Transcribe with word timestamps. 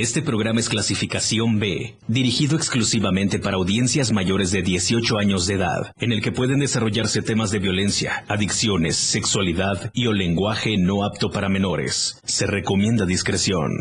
Este 0.00 0.22
programa 0.22 0.60
es 0.60 0.68
clasificación 0.68 1.58
B, 1.58 1.96
dirigido 2.06 2.56
exclusivamente 2.56 3.40
para 3.40 3.56
audiencias 3.56 4.12
mayores 4.12 4.52
de 4.52 4.62
18 4.62 5.18
años 5.18 5.48
de 5.48 5.54
edad, 5.54 5.92
en 5.98 6.12
el 6.12 6.22
que 6.22 6.30
pueden 6.30 6.60
desarrollarse 6.60 7.20
temas 7.20 7.50
de 7.50 7.58
violencia, 7.58 8.24
adicciones, 8.28 8.96
sexualidad 8.96 9.90
y 9.92 10.06
o 10.06 10.12
lenguaje 10.12 10.76
no 10.78 11.04
apto 11.04 11.32
para 11.32 11.48
menores. 11.48 12.20
Se 12.22 12.46
recomienda 12.46 13.06
discreción. 13.06 13.72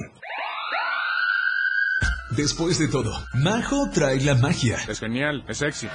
Después 2.32 2.78
de 2.78 2.88
todo, 2.88 3.12
Majo 3.34 3.90
trae 3.92 4.20
la 4.20 4.36
magia. 4.36 4.78
Es 4.88 5.00
genial, 5.00 5.46
es 5.48 5.60
sexy. 5.60 5.88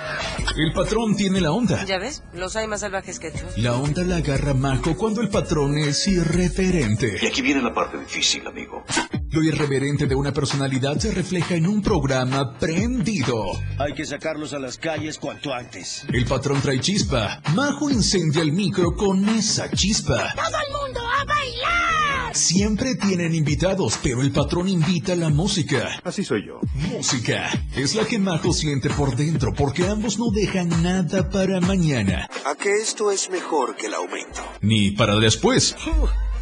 El 0.57 0.73
patrón 0.73 1.15
tiene 1.15 1.41
la 1.41 1.53
onda. 1.53 1.85
¿Ya 1.85 1.99
ves? 1.99 2.23
Los 2.33 2.57
hay 2.57 2.67
más 2.67 2.81
salvajes 2.81 3.19
que 3.19 3.33
tú. 3.33 3.45
La 3.57 3.75
onda 3.75 4.03
la 4.03 4.17
agarra 4.17 4.55
Majo 4.55 4.97
cuando 4.97 5.21
el 5.21 5.29
patrón 5.29 5.77
es 5.79 6.07
irreverente. 6.09 7.19
Y 7.21 7.27
aquí 7.27 7.43
viene 7.43 7.61
la 7.61 7.75
parte 7.75 7.99
difícil, 7.99 8.47
amigo. 8.47 8.85
Lo 9.33 9.43
irreverente 9.43 10.07
de 10.07 10.15
una 10.15 10.31
personalidad 10.31 10.99
se 10.99 11.11
refleja 11.11 11.55
en 11.55 11.67
un 11.67 11.81
programa 11.81 12.59
prendido. 12.59 13.35
Hay 13.79 13.95
que 13.95 14.05
sacarlos 14.05 14.53
a 14.53 14.59
las 14.59 14.77
calles 14.77 15.17
cuanto 15.17 15.55
antes. 15.55 16.05
El 16.13 16.27
patrón 16.27 16.61
trae 16.61 16.79
chispa. 16.81 17.41
Majo 17.55 17.89
incendia 17.89 18.43
el 18.43 18.53
micro 18.53 18.95
con 18.95 19.27
esa 19.31 19.71
chispa. 19.71 20.35
¡Todo 20.35 20.45
el 20.45 20.73
mundo 20.73 21.01
a 21.01 21.25
bailar! 21.25 22.37
Siempre 22.37 22.95
tienen 22.97 23.35
invitados, 23.35 23.99
pero 24.03 24.21
el 24.21 24.33
patrón 24.33 24.69
invita 24.69 25.17
la 25.17 25.31
música. 25.31 25.99
Así 26.05 26.25
soy 26.25 26.47
yo. 26.47 26.61
Música 26.93 27.49
es 27.75 27.95
la 27.95 28.05
que 28.05 28.19
Majo 28.19 28.53
siente 28.53 28.91
por 28.91 29.17
dentro 29.17 29.55
porque 29.55 29.89
ambos 29.89 30.19
no 30.19 30.27
dejan 30.31 30.69
nada 30.83 31.31
para 31.31 31.59
mañana. 31.63 32.29
¿A 32.45 32.55
que 32.55 32.71
esto 32.83 33.11
es 33.11 33.31
mejor 33.31 33.77
que 33.77 33.87
el 33.87 33.95
aumento? 33.95 34.43
Ni 34.61 34.91
para 34.91 35.17
después. 35.17 35.75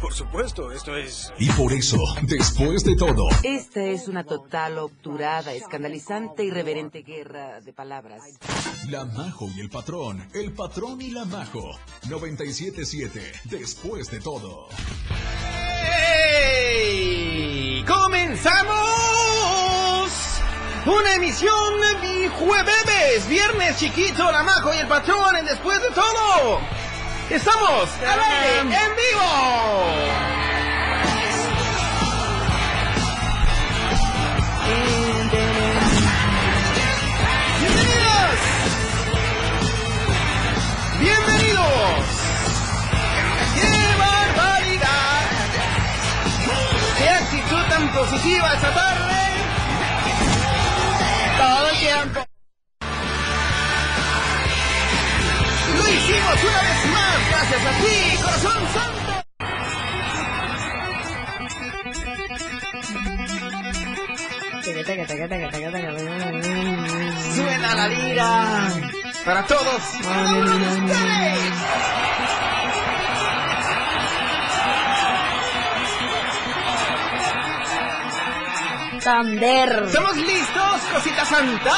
Por 0.01 0.13
supuesto, 0.13 0.71
esto 0.71 0.95
es... 0.97 1.31
Y 1.37 1.47
por 1.51 1.71
eso, 1.73 1.97
después 2.23 2.83
de 2.83 2.95
todo, 2.95 3.27
Esta 3.43 3.83
es 3.83 4.07
una 4.07 4.23
total, 4.23 4.79
obturada, 4.79 5.53
escandalizante, 5.53 6.43
irreverente 6.43 7.03
guerra 7.03 7.61
de 7.61 7.71
palabras. 7.71 8.23
la 8.89 9.05
Majo 9.05 9.47
y 9.55 9.59
el 9.61 9.69
patrón, 9.69 10.27
el 10.33 10.53
patrón 10.53 10.99
y 11.01 11.11
la 11.11 11.25
Majo. 11.25 11.77
97.7, 12.07 13.41
después 13.43 14.09
de 14.09 14.19
todo. 14.19 14.69
¡Ey! 16.73 17.85
¡Comenzamos! 17.87 18.81
Una 20.87 21.13
emisión 21.13 21.79
de 22.01 22.27
jueves, 22.29 23.29
viernes 23.29 23.77
chiquito, 23.77 24.31
la 24.31 24.41
majo 24.41 24.73
y 24.73 24.77
el 24.77 24.87
patrón 24.87 25.35
en 25.35 25.45
Después 25.45 25.79
de 25.79 25.89
Todo. 25.89 26.59
Estamos 27.31 27.89
al 28.01 28.19
aire, 28.19 28.59
en 28.59 28.67
vivo. 28.67 29.29
Bienvenidos. 37.61 38.35
Bienvenidos. 40.99 42.03
¡Qué 43.55 43.71
barbaridad! 43.97 45.23
¡Qué 46.97 47.09
actitud 47.09 47.63
tan 47.69 47.93
positiva 47.93 48.53
esta 48.55 48.73
tarde! 48.73 49.21
Todo 51.37 51.69
el 51.69 51.77
tiempo. 51.79 52.30
Hicimos 56.11 56.43
una 56.43 56.61
vez 56.61 56.85
más, 56.91 57.29
gracias 57.29 57.61
a 57.65 57.71
ti, 57.79 58.17
corazón 58.21 58.61
santo. 58.73 59.11
Suena 67.33 67.75
la 67.75 67.87
lira 67.87 68.69
para 69.23 69.45
todos. 69.45 69.81
Tander. 79.01 79.83
¿Estamos 79.85 80.17
listos, 80.17 80.81
cosita 80.93 81.25
santa? 81.25 81.71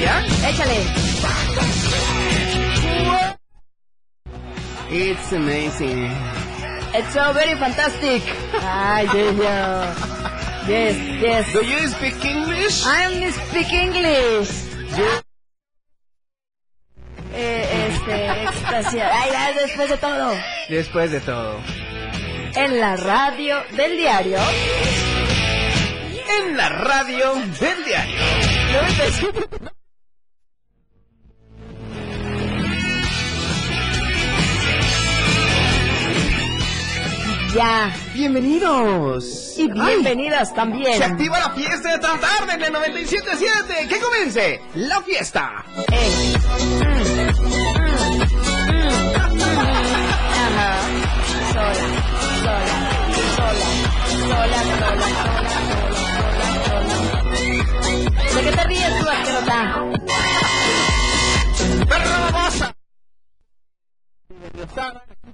Ya? 0.00 0.22
Échale. 0.48 0.80
It's 4.90 5.32
amazing. 5.32 6.10
It's 6.94 7.12
so 7.14 7.32
very 7.32 7.54
fantastic. 7.56 8.22
Ay, 8.60 9.08
yeah. 9.40 9.94
Yes, 10.68 10.96
yes. 11.20 11.52
Do 11.52 11.64
you 11.64 11.88
speak 11.88 12.24
English? 12.24 12.84
I'm 12.86 13.32
speak 13.32 13.72
English. 13.72 14.50
Eh, 17.34 17.88
este, 17.88 18.14
extasia. 18.44 19.08
Ay, 19.10 19.30
ay, 19.34 19.54
después 19.54 19.88
de 19.88 19.96
todo. 19.96 20.36
Después 20.68 21.10
de 21.10 21.20
todo. 21.20 21.56
En 22.54 22.78
la 22.78 22.96
radio 22.96 23.62
del 23.74 23.96
diario. 23.96 24.38
En 26.38 26.56
la 26.56 26.68
radio 26.68 27.34
del 27.58 27.84
diario. 27.84 28.51
97. 28.72 29.70
Ya. 37.54 37.94
Bienvenidos. 38.14 39.54
Y 39.58 39.68
bienvenidas 39.70 40.54
también. 40.54 40.96
Se 40.96 41.04
activa 41.04 41.38
la 41.38 41.50
fiesta 41.50 41.92
de 41.92 41.98
tan 41.98 42.18
tarde 42.18 42.54
en 42.54 42.62
el 42.62 42.72
97.7. 42.72 43.88
¡Que 43.88 44.00
comience 44.00 44.62
la 44.74 45.02
fiesta! 45.02 45.62
Eh. 45.92 46.32
Mm. 46.60 46.72
Mm. 46.72 47.42
Mm. 48.08 48.22
Ajá. 50.32 50.80
Sola, 51.52 51.74
sola, 52.42 52.66
sola, 53.36 53.66
sola, 54.28 54.58
sola, 54.58 54.60
sola, 54.78 55.31
¿De 58.34 58.42
qué 58.42 58.52
te 58.52 58.64
ríes 58.64 58.98
tú, 59.00 59.08
asquerosa? 59.08 59.74
¡Perra 61.88 62.30
babosa! 62.30 62.74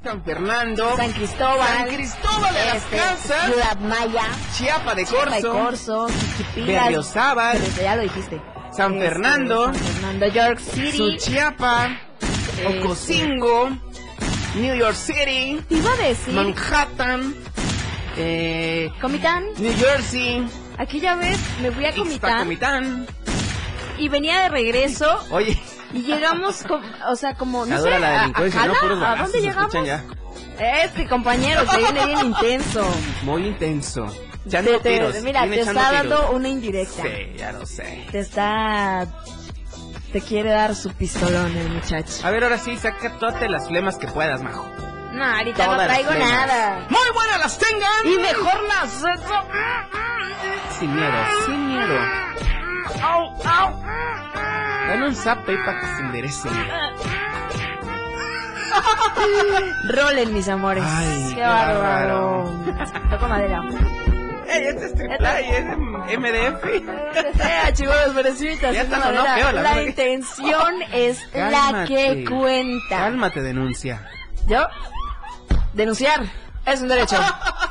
San 0.05 0.23
Fernando, 0.25 0.97
San 0.97 1.13
Cristóbal. 1.13 1.69
San 1.69 1.87
Cristóbal 1.89 2.55
de 2.55 2.65
las 2.65 2.77
este, 2.77 2.97
Casas, 2.97 3.47
Ciudad 3.47 3.79
Maya. 3.81 4.25
Chiapa 4.57 4.95
de 4.95 5.05
Chiapa 5.05 5.41
Corzo, 5.41 5.53
Corzo. 5.53 6.07
Berriozábal, 6.57 7.59
ya 7.77 7.97
lo 7.97 8.03
dijiste. 8.03 8.41
San 8.73 8.95
Este, 8.95 9.09
Fernando, 9.09 9.65
San 9.65 9.75
Fernando, 9.75 10.27
York 10.29 10.59
City. 10.61 10.97
Suchiapa, 10.97 11.99
Este, 12.21 12.79
Ocosingo, 12.79 13.71
New 14.57 14.75
York 14.77 14.95
City, 14.95 15.61
iba 15.71 15.93
a 15.93 15.97
decir. 15.97 16.35
Manhattan, 16.35 17.35
eh, 18.17 18.91
Comitán. 19.01 19.45
New 19.59 19.73
Jersey, 19.79 20.47
Aquella 20.79 21.17
vez 21.17 21.39
me 21.61 21.71
fui 21.73 21.85
a 21.87 21.95
Comitán 21.95 22.39
Comitán. 22.45 23.07
y 23.99 24.09
venía 24.09 24.43
de 24.43 24.49
regreso 24.49 25.19
Oye, 25.31 25.61
y 25.93 26.03
llegamos, 26.03 26.63
com- 26.65 26.83
o 27.09 27.17
sea, 27.17 27.35
como, 27.35 27.67
no 27.67 27.81
sé, 27.83 27.99
la 27.99 28.21
a- 28.21 28.25
a, 28.25 28.27
¿no? 28.29 28.33
Jala, 28.53 28.75
Puros 28.81 28.99
¿a 28.99 29.01
balazos, 29.01 29.33
dónde 29.33 29.41
llegamos? 29.49 29.87
ya. 29.87 30.05
Este 30.85 31.07
compañero 31.09 31.63
se 31.71 31.79
viene 31.79 32.07
bien 32.07 32.27
intenso. 32.27 32.85
Muy 33.23 33.47
intenso. 33.47 34.07
Te- 34.07 34.49
Echando 34.49 34.81
te- 34.81 34.91
tiros. 34.99 35.15
mira, 35.23 35.43
te 35.49 35.61
está 35.61 35.73
tiros. 35.73 35.93
dando 35.93 36.31
una 36.33 36.49
indirecta. 36.49 37.03
Sí, 37.03 37.33
ya 37.37 37.53
lo 37.53 37.65
sé. 37.67 38.07
Te 38.11 38.19
está... 38.21 39.07
Te 40.13 40.21
quiere 40.23 40.51
dar 40.51 40.75
su 40.75 40.91
pistolón 40.95 41.55
el 41.57 41.69
muchacho. 41.71 42.13
A 42.27 42.31
ver, 42.31 42.43
ahora 42.45 42.57
sí, 42.59 42.77
saca 42.79 43.19
todas 43.19 43.41
las 43.51 43.69
flemas 43.69 43.99
que 43.99 44.07
puedas, 44.09 44.43
majo. 44.43 44.67
No, 45.13 45.25
ahorita 45.25 45.65
Todas 45.65 45.79
no 45.81 45.85
traigo 45.87 46.15
nada. 46.15 46.81
¡Muy 46.89 47.11
buenas 47.15 47.39
las 47.41 47.59
tengan! 47.59 48.05
Y 48.05 48.17
mejor 48.19 48.63
las... 48.69 48.91
Sin 50.79 50.95
miedo, 50.95 51.13
sin 51.47 51.67
miedo. 51.69 51.99
¡Au, 53.03 53.35
au! 53.45 53.83
Dale 54.89 55.07
un 55.07 55.15
zap 55.15 55.49
ahí 55.49 55.57
para 55.65 55.81
que 55.81 55.87
se 55.87 56.01
enderece. 56.01 56.49
Rolen, 59.89 60.33
mis 60.33 60.49
amores. 60.49 60.85
Ay, 60.87 61.33
qué 61.35 61.41
bárbaro. 61.43 62.45
Toco 63.11 63.29
madera. 63.29 63.63
¡Ey, 64.49 64.65
este 64.67 64.87
es 64.87 64.95
triple 64.95 65.43
y 65.43 65.51
es 65.51 65.65
MDF! 66.19 66.63
Sea, 67.37 67.73
chicos, 67.75 67.95
pero 68.15 68.31
Ya 68.73 68.83
está, 68.83 68.99
madera. 68.99 69.35
feo, 69.35 69.53
la 69.53 69.63
La 69.63 69.83
intención 69.83 70.75
es 70.93 71.29
la 71.35 71.85
que 71.87 72.25
cuenta. 72.29 72.97
Cálmate, 72.99 73.43
denuncia. 73.43 74.07
¿Yo? 74.47 74.67
Denunciar. 75.79 76.25
Es 76.67 76.81
un 76.83 76.89
derecho. 76.89 77.17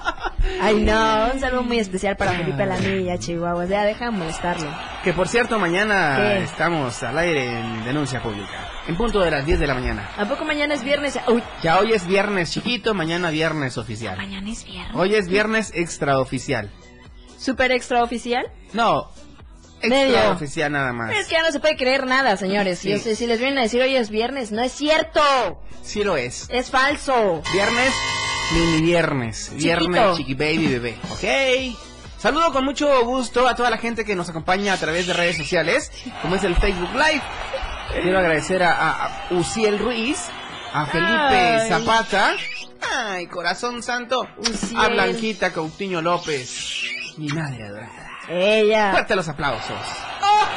Ay, 0.62 0.76
no. 0.82 1.30
Un 1.34 1.42
saludo 1.42 1.64
muy 1.64 1.78
especial 1.78 2.16
para 2.16 2.32
Felipe 2.32 2.64
Alamilla, 2.64 3.18
Chihuahua. 3.20 3.66
Ya, 3.66 3.84
deja 3.84 4.06
de 4.06 4.12
molestarlo. 4.12 4.70
Que 5.04 5.12
por 5.12 5.28
cierto, 5.28 5.60
mañana 5.60 6.16
¿Qué? 6.18 6.44
estamos 6.44 7.04
al 7.04 7.18
aire 7.18 7.60
en 7.60 7.84
denuncia 7.84 8.24
pública. 8.24 8.72
En 8.88 8.96
punto 8.96 9.20
de 9.20 9.30
las 9.30 9.46
10 9.46 9.60
de 9.60 9.68
la 9.68 9.74
mañana. 9.74 10.10
¿A 10.18 10.24
poco 10.24 10.46
mañana 10.46 10.74
es 10.74 10.86
viernes? 10.86 11.20
Uy, 11.28 11.44
Ya 11.62 11.80
hoy 11.80 11.92
es 11.92 12.08
viernes 12.08 12.50
chiquito, 12.54 12.94
mañana 12.94 13.30
viernes 13.30 13.78
oficial. 13.78 14.16
mañana 14.16 14.50
es 14.50 14.64
viernes. 14.64 14.96
Hoy 14.96 15.14
es 15.14 15.28
viernes 15.28 15.72
extraoficial. 15.76 16.70
¿Super 17.38 17.74
extra 17.74 18.04
oficial? 18.04 18.46
No, 18.72 19.12
Extraoficial 19.82 20.72
nada 20.72 20.94
más. 20.94 21.12
Es 21.16 21.28
que 21.28 21.34
ya 21.34 21.42
no 21.44 21.52
se 21.52 21.60
puede 21.60 21.76
creer 21.78 22.06
nada, 22.08 22.36
señores. 22.38 22.80
Sí. 22.80 22.90
Yo 22.90 22.98
sé, 23.00 23.16
si 23.16 23.28
les 23.28 23.40
vienen 23.40 23.60
a 23.60 23.62
decir 23.62 23.82
hoy 23.82 23.96
es 23.96 24.10
viernes, 24.10 24.52
no 24.52 24.62
es 24.64 24.72
cierto. 24.72 25.22
Sí 25.84 26.04
lo 26.04 26.18
es. 26.18 26.48
Es 26.50 26.70
falso. 26.72 27.42
Viernes, 27.54 27.94
mini 28.54 28.82
viernes. 28.82 29.52
Viernes, 29.56 30.18
chiqui 30.18 30.34
baby 30.34 30.68
bebé. 30.68 30.98
Ok. 31.12 31.78
Saludo 32.20 32.52
con 32.52 32.66
mucho 32.66 33.06
gusto 33.06 33.48
a 33.48 33.56
toda 33.56 33.70
la 33.70 33.78
gente 33.78 34.04
que 34.04 34.16
nos 34.16 34.28
acompaña 34.30 34.74
a 34.74 34.78
través 34.78 35.06
de 35.06 35.14
redes 35.14 35.38
sociales, 35.38 35.92
como 36.24 36.36
es 36.36 36.44
el 36.44 36.56
Facebook 36.56 36.92
Live. 36.94 37.22
Quiero 38.02 38.18
agradecer 38.20 38.64
a, 38.64 39.06
a- 39.06 39.28
Uciel 39.30 39.78
Ruiz, 39.80 40.26
a 40.74 40.86
Felipe 40.88 41.12
Ay. 41.14 41.70
Zapata, 41.70 42.36
ay, 42.92 43.28
corazón 43.28 43.84
santo, 43.84 44.28
Uciel. 44.40 44.78
a 44.82 44.88
Blanquita 44.90 45.54
Coutinho 45.54 46.02
López, 46.02 46.82
mi 47.18 47.28
madre 47.30 47.64
adorada. 47.66 48.07
Ella. 48.30 48.92
Fuerte 48.92 49.16
los 49.16 49.28
aplausos. 49.28 49.78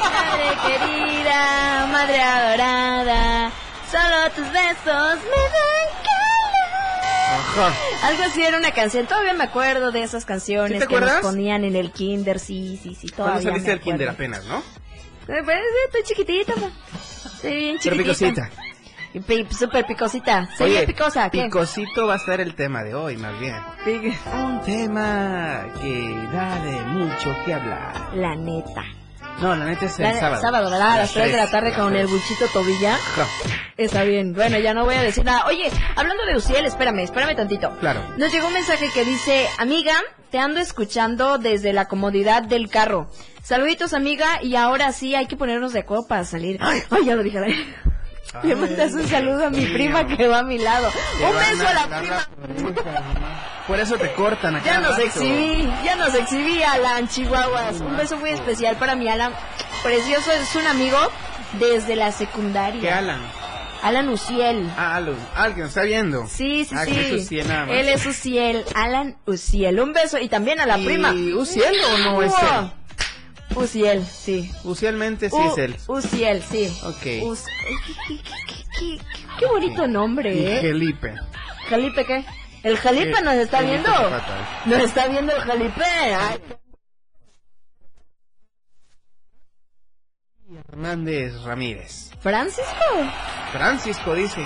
Madre 0.02 0.50
querida, 0.66 1.86
madre 1.92 2.20
adorada, 2.20 3.50
solo 3.90 4.30
tus 4.34 4.52
besos 4.52 5.18
me 5.24 5.42
dan 5.42 5.90
calor. 6.04 7.68
Ajá. 7.68 8.06
Algo 8.08 8.22
así 8.24 8.42
era 8.42 8.58
una 8.58 8.72
canción, 8.72 9.06
todavía 9.06 9.34
me 9.34 9.44
acuerdo 9.44 9.92
de 9.92 10.02
esas 10.02 10.24
canciones 10.24 10.72
¿Sí 10.72 10.78
te 10.80 10.86
que 10.86 11.00
nos 11.00 11.10
acuerdas? 11.10 11.22
ponían 11.32 11.64
en 11.64 11.76
el 11.76 11.92
kinder, 11.92 12.38
sí, 12.38 12.78
sí, 12.82 12.94
sí, 12.94 13.08
todavía 13.08 13.34
Cuando 13.34 13.50
saliste 13.50 13.70
del 13.70 13.80
kinder 13.80 14.08
apenas, 14.08 14.44
¿no? 14.46 14.62
Pues 15.26 15.44
estoy 15.86 16.02
chiquitita. 16.04 16.54
Estoy 17.34 17.54
bien 17.54 17.78
Pero 17.82 17.96
chiquitita. 17.96 18.48
picosita. 18.48 18.50
Súper 19.50 19.86
picosita. 19.86 20.48
Sería 20.56 20.78
Oye, 20.78 20.86
picosa, 20.86 21.28
¿qué? 21.30 21.42
Picosito 21.44 22.06
va 22.06 22.14
a 22.14 22.18
ser 22.18 22.40
el 22.40 22.54
tema 22.54 22.84
de 22.84 22.94
hoy, 22.94 23.16
más 23.16 23.38
bien. 23.40 23.56
Pic- 23.84 24.14
Un 24.32 24.60
tema 24.62 25.66
que 25.80 26.14
da 26.32 26.62
de 26.62 26.80
mucho 26.86 27.36
que 27.44 27.54
hablar. 27.54 27.92
La 28.14 28.36
neta. 28.36 28.84
No, 29.40 29.56
la 29.56 29.64
neta 29.64 29.86
es 29.86 29.98
el 29.98 30.04
La- 30.04 30.38
sábado. 30.40 30.70
¿verdad? 30.70 30.92
A 30.92 30.96
las 30.98 31.12
3 31.12 31.32
de 31.32 31.36
la 31.36 31.50
tarde 31.50 31.72
con 31.72 31.96
el 31.96 32.06
buchito 32.06 32.46
tobilla. 32.52 32.96
Está 33.76 34.04
bien. 34.04 34.32
Bueno, 34.34 34.58
ya 34.58 34.74
no 34.74 34.84
voy 34.84 34.94
a 34.94 35.02
decir 35.02 35.24
nada. 35.24 35.46
Oye, 35.46 35.70
hablando 35.96 36.24
de 36.26 36.36
Uciel, 36.36 36.66
espérame, 36.66 37.00
espérame 37.00 37.34
tantito. 37.34 37.70
Claro. 37.80 38.00
Nos 38.18 38.30
llegó 38.30 38.46
un 38.48 38.52
mensaje 38.52 38.90
que 38.92 39.04
dice, 39.04 39.46
amiga, 39.58 39.94
te 40.30 40.38
ando 40.38 40.60
escuchando 40.60 41.38
desde 41.38 41.72
la 41.72 41.86
comodidad 41.86 42.42
del 42.42 42.68
carro. 42.68 43.10
Saluditos, 43.42 43.94
amiga, 43.94 44.40
y 44.42 44.56
ahora 44.56 44.92
sí 44.92 45.14
hay 45.14 45.26
que 45.26 45.36
ponernos 45.36 45.72
de 45.72 45.80
acuerdo 45.80 46.06
para 46.06 46.24
salir. 46.24 46.58
Ay, 46.60 46.82
ay, 46.90 47.06
ya 47.06 47.16
lo 47.16 47.22
dije. 47.22 47.40
Ay. 48.34 48.48
Le 48.48 48.56
mandas 48.56 48.92
un 48.92 49.06
saludo 49.08 49.46
a 49.46 49.50
mi 49.50 49.64
prima 49.66 50.06
que 50.06 50.26
va 50.26 50.38
a 50.40 50.42
mi 50.42 50.58
lado. 50.58 50.90
Un 51.20 51.36
beso 51.36 51.68
a 51.68 51.74
la 51.74 51.98
prima. 52.00 52.28
Por 53.66 53.78
eso 53.78 53.96
te 53.96 54.12
cortan 54.14 54.56
acá. 54.56 54.64
Ya 54.66 54.78
nos 54.80 54.90
rato. 54.92 55.02
exhibí, 55.02 55.70
ya 55.84 55.96
nos 55.96 56.14
exhibí, 56.14 56.62
Alan, 56.62 57.08
Chihuahuas. 57.08 57.80
Un 57.80 57.96
beso 57.96 58.16
muy 58.16 58.30
especial 58.30 58.76
para 58.76 58.94
mi 58.96 59.08
Alan. 59.08 59.32
Precioso, 59.82 60.30
es 60.32 60.54
un 60.56 60.66
amigo 60.66 60.98
desde 61.58 61.94
la 61.96 62.10
secundaria. 62.12 62.80
¿Qué 62.80 62.90
Alan? 62.90 63.20
Alan 63.82 64.08
Uciel. 64.10 64.68
Ah, 64.76 64.96
Alan. 64.96 65.14
Alguien 65.34 65.66
está 65.68 65.82
viendo. 65.82 66.26
Sí, 66.26 66.64
sí, 66.64 66.74
Ah, 66.76 66.84
sí. 66.84 66.98
es 66.98 67.12
Uciel 67.24 67.48
nada 67.48 67.66
más. 67.66 67.76
Él 67.76 67.88
es 67.88 68.04
Uciel, 68.06 68.64
Alan 68.74 69.16
Uciel. 69.26 69.80
Un 69.80 69.92
beso 69.92 70.18
y 70.18 70.28
también 70.28 70.60
a 70.60 70.66
la 70.66 70.76
¿Y 70.78 70.84
prima. 70.84 71.12
Uciel 71.12 71.74
o 71.94 71.98
no 71.98 72.22
es 72.22 72.32
él? 72.32 72.70
Uciel, 73.54 74.06
sí. 74.06 74.50
Ucialmente 74.64 75.28
sí 75.30 75.36
U- 75.36 75.52
es 75.52 75.58
él. 75.58 75.76
Uciel, 75.88 76.42
sí. 76.42 76.66
Ok. 76.84 77.24
Us- 77.28 77.44
qué, 77.44 77.76
qué- 77.86 78.22
qué- 78.22 78.22
qué- 78.78 79.00
qué 79.38 79.46
bonito 79.46 79.86
nombre, 79.88 80.34
Y 80.34 80.46
¿eh? 80.46 80.60
Felipe. 80.60 81.14
¿Jalipe 81.68 82.04
qué? 82.06 82.24
¿El 82.62 82.76
Jalipe 82.78 83.20
nos 83.22 83.34
está 83.34 83.60
viendo? 83.62 83.90
Nos 84.66 84.78
está 84.80 85.08
viendo 85.08 85.34
el 85.34 85.40
Jalipe. 85.42 85.84
Ay, 85.84 86.38
Hernández 90.68 91.42
Ramírez. 91.44 92.10
¿Francisco? 92.20 92.84
Francisco 93.52 94.14
dice. 94.14 94.44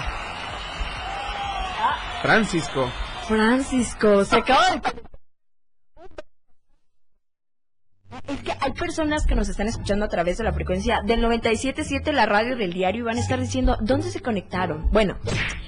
Francisco. 2.23 2.91
Francisco, 3.29 4.25
se 4.25 4.37
acaba 4.37 4.71
de... 4.71 4.81
Es 8.29 8.41
que 8.43 8.53
hay 8.61 8.73
personas 8.73 9.27
que 9.27 9.35
nos 9.35 9.49
están 9.49 9.67
escuchando 9.69 10.05
a 10.05 10.09
través 10.09 10.39
de 10.39 10.45
la 10.45 10.53
frecuencia 10.53 11.01
del 11.05 11.21
97.7, 11.23 12.13
la 12.13 12.27
radio 12.27 12.57
del 12.57 12.73
diario, 12.73 13.03
y 13.03 13.05
van 13.05 13.17
a 13.17 13.21
estar 13.21 13.41
diciendo, 13.41 13.77
¿dónde 13.81 14.11
se 14.11 14.21
conectaron? 14.21 14.91
Bueno, 14.91 15.17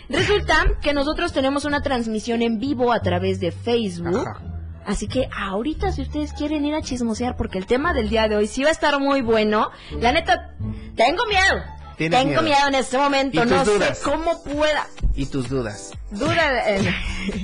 resulta 0.09 0.65
que 0.81 0.93
nosotros 0.95 1.33
tenemos 1.33 1.65
una 1.65 1.83
transmisión 1.83 2.43
en 2.43 2.59
vivo 2.59 2.93
a 2.93 3.01
través 3.01 3.41
de 3.41 3.53
Facebook. 3.53 4.19
Ajá. 4.27 4.41
Así 4.87 5.09
que 5.09 5.29
ahorita 5.37 5.91
si 5.91 6.03
ustedes 6.03 6.33
quieren 6.33 6.65
ir 6.65 6.75
a 6.75 6.81
chismosear, 6.83 7.37
porque 7.37 7.59
el 7.59 7.67
tema 7.67 7.93
del 7.93 8.09
día 8.09 8.29
de 8.29 8.37
hoy 8.37 8.47
sí 8.47 8.63
va 8.63 8.69
a 8.69 8.73
estar 8.73 9.01
muy 9.01 9.21
bueno, 9.21 9.71
la 10.01 10.13
neta, 10.13 10.55
tengo 10.95 11.25
miedo. 11.27 11.63
¿Tienes 11.97 12.21
Tengo 12.21 12.43
miedo? 12.43 12.57
miedo 12.57 12.69
en 12.69 12.75
este 12.75 12.99
momento, 12.99 13.39
¿Y 13.39 13.43
tus 13.43 13.51
no 13.51 13.65
dudas? 13.65 13.99
sé 13.99 14.05
cómo 14.05 14.43
pueda. 14.45 14.87
Y 15.15 15.27
tus 15.27 15.49
dudas. 15.49 15.93
Duda, 16.11 16.69
eh, 16.69 16.95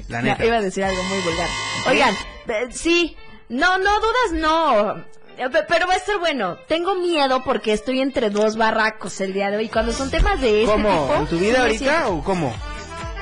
La 0.08 0.20
neta. 0.20 0.44
iba 0.46 0.58
a 0.58 0.60
decir 0.60 0.84
algo 0.84 1.02
muy 1.04 1.18
vulgar. 1.22 1.48
Oigan, 1.88 2.14
eh, 2.48 2.68
sí, 2.70 3.16
no, 3.52 3.78
no, 3.78 3.90
dudas 4.00 4.32
no. 4.32 5.04
Eh, 5.38 5.48
pe- 5.50 5.64
Pero 5.68 5.86
va 5.86 5.94
a 5.94 5.96
estar 5.96 6.18
bueno. 6.18 6.56
Tengo 6.68 6.94
miedo 6.96 7.42
porque 7.44 7.72
estoy 7.72 8.00
entre 8.00 8.28
dos 8.30 8.56
barracos 8.56 9.20
el 9.20 9.32
día 9.32 9.50
de 9.50 9.56
hoy. 9.58 9.68
Cuando 9.68 9.92
son 9.92 10.10
temas 10.10 10.40
de 10.40 10.62
este 10.64 10.72
¿Cómo? 10.74 10.88
tipo. 10.88 11.14
¿En 11.14 11.26
tu 11.26 11.38
vida 11.38 11.52
me 11.52 11.58
ahorita 11.64 11.78
siento- 12.00 12.14
o 12.14 12.24
cómo? 12.24 12.54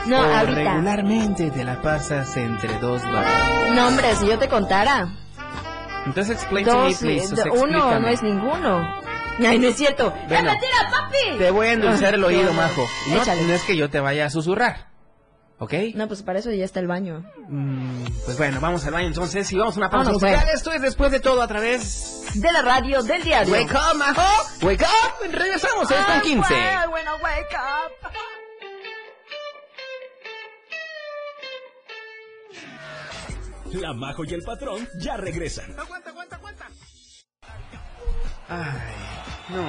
No, 0.07 0.19
o 0.19 0.23
ahorita. 0.23 0.55
regularmente 0.55 1.51
te 1.51 1.63
la 1.65 1.81
pasas 1.83 2.37
entre 2.37 2.79
dos 2.79 3.03
barras. 3.03 3.71
No, 3.75 3.87
hombre, 3.89 4.15
si 4.17 4.27
yo 4.27 4.39
te 4.39 4.49
contara. 4.49 5.09
Entonces 6.07 6.37
explain 6.37 6.65
to 6.67 6.77
me, 6.79 6.89
Dos, 6.89 6.99
please. 6.99 7.35
eh, 7.35 7.51
uno 7.53 8.01
no 8.01 8.09
es 8.09 8.23
ninguno. 8.23 9.01
Ay, 9.47 9.59
no 9.59 9.69
es 9.69 9.77
cierto. 9.77 10.13
¡Es 10.23 10.29
Bueno, 10.29 10.51
mentira, 10.51 10.91
papi! 10.91 11.39
Te 11.39 11.51
voy 11.51 11.69
a 11.69 11.73
endulzar 11.73 12.15
el 12.15 12.25
Ah, 12.25 12.27
oído, 12.27 12.53
majo. 12.55 12.87
No 13.09 13.23
es 13.55 13.63
que 13.63 13.77
yo 13.77 13.89
te 13.89 14.01
vaya 14.01 14.27
a 14.27 14.31
susurrar. 14.31 14.90
¿Ok? 15.63 15.75
No, 15.95 16.09
pues 16.09 16.23
para 16.23 16.39
eso 16.39 16.51
ya 16.53 16.65
está 16.65 16.81
el 16.81 16.87
baño. 16.87 17.23
Mm, 17.49 18.05
pues 18.25 18.39
bueno, 18.39 18.61
vamos 18.61 18.85
al 18.87 18.95
baño 18.95 19.09
entonces 19.09 19.53
y 19.53 19.59
vamos 19.59 19.77
a 19.77 19.81
una 19.81 19.91
pausa 19.91 20.07
Vámonos, 20.07 20.23
musical. 20.23 20.43
pues. 20.45 20.55
Esto 20.57 20.73
es 20.73 20.81
después 20.81 21.13
de 21.13 21.21
todo 21.21 21.43
a 21.43 21.49
través... 21.49 22.25
De 22.35 22.51
la 22.51 22.63
radio, 22.63 23.03
del 23.03 23.23
diario. 23.23 23.53
Wake 23.53 23.71
up, 23.75 23.97
majo. 23.97 24.23
Wake 24.63 24.83
up. 24.85 25.31
Regresamos, 25.31 25.91
es 25.91 25.97
con 25.99 26.15
Ay, 26.15 26.21
15. 26.23 26.55
güey, 26.55 26.89
bueno, 26.89 27.11
wake 27.23 27.55
up. 27.55 28.11
La 33.73 33.93
Majo 33.93 34.25
y 34.25 34.35
el 34.35 34.43
Patrón 34.43 34.89
ya 34.99 35.17
regresan. 35.17 35.77
Ay, 38.49 38.95
no. 39.51 39.69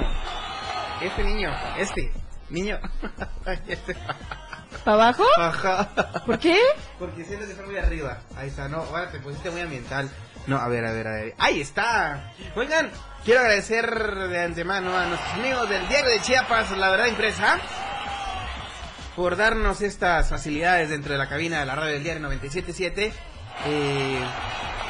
Este 1.06 1.22
niño, 1.24 1.50
este 1.78 2.12
niño. 2.50 2.78
este. 3.68 3.96
¿Para 4.84 4.94
abajo? 4.96 5.24
Ajá. 5.38 5.88
¿Por 6.26 6.38
qué? 6.38 6.58
Porque 6.98 7.24
sientes 7.24 7.46
que 7.46 7.52
está 7.52 7.64
muy 7.64 7.76
arriba. 7.76 8.18
Ahí 8.36 8.48
está, 8.48 8.68
no, 8.68 8.78
ahora 8.78 9.10
te 9.10 9.20
pusiste 9.20 9.50
muy 9.50 9.60
ambiental. 9.60 10.10
No, 10.46 10.56
a 10.56 10.66
ver, 10.68 10.84
a 10.84 10.92
ver, 10.92 11.06
a 11.06 11.12
ver. 11.12 11.34
¡Ahí 11.38 11.60
está! 11.60 12.32
Oigan, 12.56 12.90
quiero 13.24 13.40
agradecer 13.40 13.88
de 14.28 14.42
antemano 14.42 14.96
a 14.96 15.06
nuestros 15.06 15.32
amigos 15.34 15.68
del 15.68 15.86
Diario 15.88 16.10
de 16.10 16.20
Chiapas, 16.20 16.76
La 16.76 16.90
Verdad 16.90 17.06
Impresa, 17.06 17.58
por 19.14 19.36
darnos 19.36 19.80
estas 19.82 20.28
facilidades 20.30 20.88
dentro 20.90 21.12
de 21.12 21.18
la 21.18 21.28
cabina 21.28 21.60
de 21.60 21.66
la 21.66 21.74
radio 21.76 21.92
del 21.94 22.02
Diario 22.02 22.22
977. 22.22 23.12
Eh, 23.66 24.20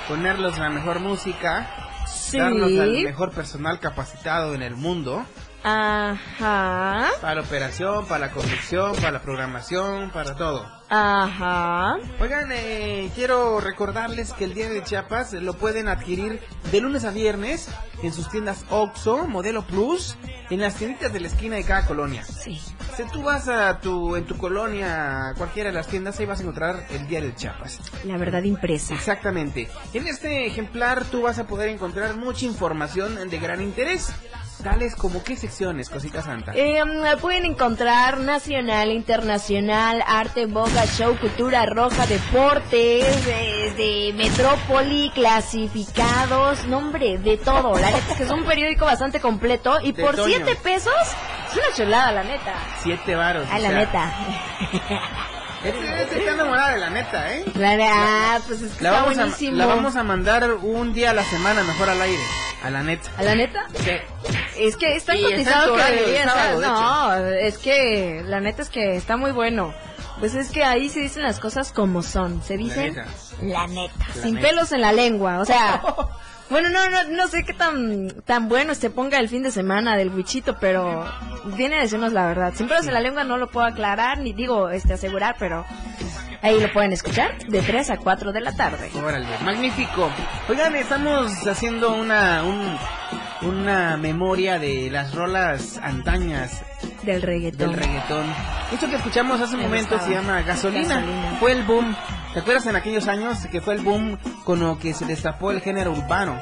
ponerlos 0.09 0.59
la 0.59 0.71
mejor 0.71 1.01
música, 1.01 1.69
Sí. 2.07 2.39
darnos 2.39 2.71
al 2.79 2.93
mejor 3.03 3.33
personal 3.33 3.79
capacitado 3.81 4.55
en 4.55 4.63
el 4.63 4.75
mundo 4.75 5.25
Ajá. 5.65 7.09
Para 7.21 7.35
la 7.37 7.41
operación, 7.41 8.07
para 8.07 8.27
la 8.27 8.33
conducción, 8.33 8.95
para 8.97 9.13
la 9.13 9.23
programación, 9.23 10.11
para 10.11 10.35
todo. 10.35 10.67
Ajá. 10.89 11.97
Oigan, 12.21 12.51
eh, 12.53 13.11
quiero 13.15 13.61
recordarles 13.61 14.33
que 14.33 14.45
el 14.45 14.55
Día 14.55 14.69
de 14.69 14.83
Chiapas 14.83 15.33
lo 15.33 15.55
pueden 15.55 15.89
adquirir 15.89 16.41
de 16.71 16.81
lunes 16.81 17.05
a 17.05 17.11
viernes 17.11 17.71
en 18.03 18.13
sus 18.13 18.29
tiendas 18.29 18.67
OXO, 18.69 19.27
Modelo 19.27 19.67
Plus, 19.67 20.17
en 20.51 20.61
las 20.61 20.75
tienditas 20.75 21.13
de 21.13 21.21
la 21.21 21.29
esquina 21.29 21.57
de 21.57 21.65
cada 21.65 21.87
colonia. 21.87 22.25
Sí. 22.25 22.61
Si 22.97 23.05
tú 23.05 23.23
vas 23.23 23.49
a 23.49 23.81
tu, 23.81 24.17
en 24.17 24.27
tu 24.27 24.37
colonia, 24.37 25.33
cualquiera 25.39 25.71
de 25.71 25.75
las 25.75 25.87
tiendas, 25.87 26.19
ahí 26.21 26.27
vas 26.27 26.41
a 26.41 26.43
encontrar 26.43 26.87
el 26.91 27.07
Diario 27.07 27.31
de 27.31 27.37
Chiapas. 27.37 27.81
La 28.05 28.19
verdad 28.19 28.43
impresa. 28.43 28.95
Exactamente. 28.95 29.71
En 29.95 30.07
este 30.07 30.47
ejemplar 30.47 31.05
tú 31.05 31.23
vas 31.23 31.39
a 31.39 31.47
poder 31.47 31.71
encontrar 31.71 32.17
mucha 32.17 32.45
información 32.45 33.31
de 33.31 33.39
gran 33.39 33.63
interés. 33.63 34.13
Tales 34.63 34.95
como 34.95 35.23
qué 35.25 35.37
secciones, 35.37 35.91
cosita 35.91 36.23
santa. 36.23 36.53
Eh, 36.55 36.81
pueden 37.21 37.45
encontrar 37.45 38.21
nacional, 38.21 38.93
internacional, 38.93 40.03
arte, 40.07 40.47
boga, 40.47 40.87
show, 40.87 41.17
cultura 41.19 41.67
roja, 41.67 42.07
deportes, 42.07 43.27
de, 43.27 43.75
de 43.77 44.15
metrópoli, 44.17 45.11
clasificados, 45.15 46.65
nombre, 46.67 47.19
de 47.19 47.37
todo. 47.39 47.75
La 47.79 47.91
neta 47.91 48.13
es 48.13 48.17
que 48.17 48.23
es 48.25 48.31
un 48.31 48.45
periódico 48.45 48.85
bastante 48.85 49.21
completo 49.21 49.79
y 49.83 49.93
De 49.93 50.03
por 50.03 50.15
Toño. 50.17 50.37
7 50.37 50.57
pesos 50.63 50.95
es 51.51 51.55
una 51.57 51.77
chulada, 51.77 52.13
la 52.13 52.25
neta. 52.25 52.55
Siete 52.83 53.15
varos. 53.15 53.47
Ah, 53.51 53.59
la 53.59 53.69
sea, 53.69 53.79
neta. 53.79 54.13
Este, 55.65 56.03
este 56.03 56.19
está 56.19 56.33
enamorada 56.33 56.73
de 56.73 56.79
la 56.81 56.91
neta, 56.91 57.35
¿eh? 57.37 57.45
La 57.55 57.77
ah, 58.35 58.41
pues 58.47 58.63
es 58.63 58.73
que 58.73 58.83
La 58.83 58.91
está 58.91 59.03
vamos, 59.03 59.19
a, 59.19 59.21
buenísimo. 59.23 59.57
la 59.57 59.67
vamos 59.67 59.97
a 59.97 60.03
mandar 60.03 60.51
un 60.55 60.93
día 60.93 61.11
a 61.11 61.15
la 61.15 61.25
semana 61.25 61.63
mejor 61.63 61.89
al 61.89 62.03
aire. 62.03 62.23
A 62.65 62.71
la 62.71 62.83
neta. 62.83 63.09
¿A 63.17 63.23
la 63.23 63.35
neta? 63.35 63.67
Sí. 63.75 63.91
Es 64.59 64.77
que 64.77 64.97
está 64.97 65.15
en 65.15 65.23
cotizado 65.23 65.77
que 65.77 65.83
debería 65.83 66.29
sábado, 66.29 66.61
de 66.61 66.67
No, 66.67 67.27
es 67.39 67.59
que 67.59 68.23
la 68.27 68.41
neta 68.41 68.63
es 68.63 68.71
que 68.71 68.97
está 68.97 69.17
muy 69.17 69.31
bueno. 69.33 69.73
Pues 70.21 70.35
es 70.35 70.51
que 70.51 70.63
ahí 70.63 70.89
se 70.89 71.01
dicen 71.01 71.23
las 71.23 71.41
cosas 71.41 71.73
como 71.73 72.03
son. 72.03 72.43
Se 72.43 72.57
dicen 72.57 72.95
neta. 72.95 73.07
la 73.43 73.67
neta, 73.67 73.95
La 74.17 74.23
sin 74.23 74.35
neta. 74.35 74.49
pelos 74.49 74.71
en 74.73 74.81
la 74.81 74.93
lengua. 74.93 75.39
O 75.41 75.45
sea, 75.45 75.83
bueno, 76.53 76.69
no, 76.69 76.89
no, 76.91 77.05
no 77.17 77.27
sé 77.29 77.43
qué 77.45 77.53
tan, 77.53 78.09
tan 78.25 78.49
bueno 78.49 78.75
se 78.77 78.91
ponga 78.91 79.19
el 79.19 79.29
fin 79.29 79.43
de 79.43 79.51
semana 79.51 79.97
del 79.97 80.11
wichito, 80.11 80.57
pero 80.61 81.05
viene 81.57 81.79
a 81.79 81.81
decirnos 81.81 82.13
la 82.13 82.27
verdad. 82.27 82.53
Sin 82.55 82.69
pelos 82.69 82.87
en 82.87 82.95
la 82.95 83.01
lengua 83.01 83.25
no 83.25 83.37
lo 83.39 83.49
puedo 83.51 83.67
aclarar 83.67 84.19
ni 84.19 84.33
digo 84.33 84.69
este 84.71 84.93
asegurar, 84.95 85.35
pero 85.39 85.65
ahí 86.43 86.61
lo 86.61 86.73
pueden 86.73 86.93
escuchar 86.93 87.37
de 87.49 87.63
3 87.63 87.91
a 87.91 87.97
4 87.97 88.33
de 88.33 88.41
la 88.41 88.53
tarde. 88.55 88.91
Órale, 88.95 89.27
magnífico. 89.45 90.11
Oigan, 90.49 90.77
estamos 90.77 91.47
haciendo 91.47 91.95
una 91.95 92.45
un- 92.45 92.79
una 93.43 93.97
memoria 93.97 94.59
de 94.61 94.89
las 94.91 95.15
rolas 95.15 95.79
antañas 95.83 96.63
Del 97.03 97.21
reggaetón. 97.23 97.71
del 97.71 97.77
reggaetón. 97.77 98.25
Esto 98.73 98.89
que 98.89 98.97
escuchamos 98.97 99.41
hace 99.41 99.55
un 99.55 99.61
Me 99.63 99.67
momento 99.67 99.97
gustaba. 99.97 100.09
se 100.09 100.15
llama 100.15 100.43
Gasolina. 100.43 100.95
Gasolina. 101.01 101.37
Fue 101.41 101.51
el 101.53 101.63
boom. 101.65 101.97
¿Te 102.33 102.41
acuerdas 102.41 102.67
en 102.67 102.77
aquellos 102.77 103.09
años 103.09 103.47
que 103.51 103.61
fue 103.61 103.75
el 103.75 103.83
boom 103.83 104.19
con 104.45 104.61
lo 104.61 104.79
que 104.79 104.95
se 104.95 105.05
destapó 105.05 105.51
el 105.51 105.61
género 105.61 105.93
urbano? 105.93 106.39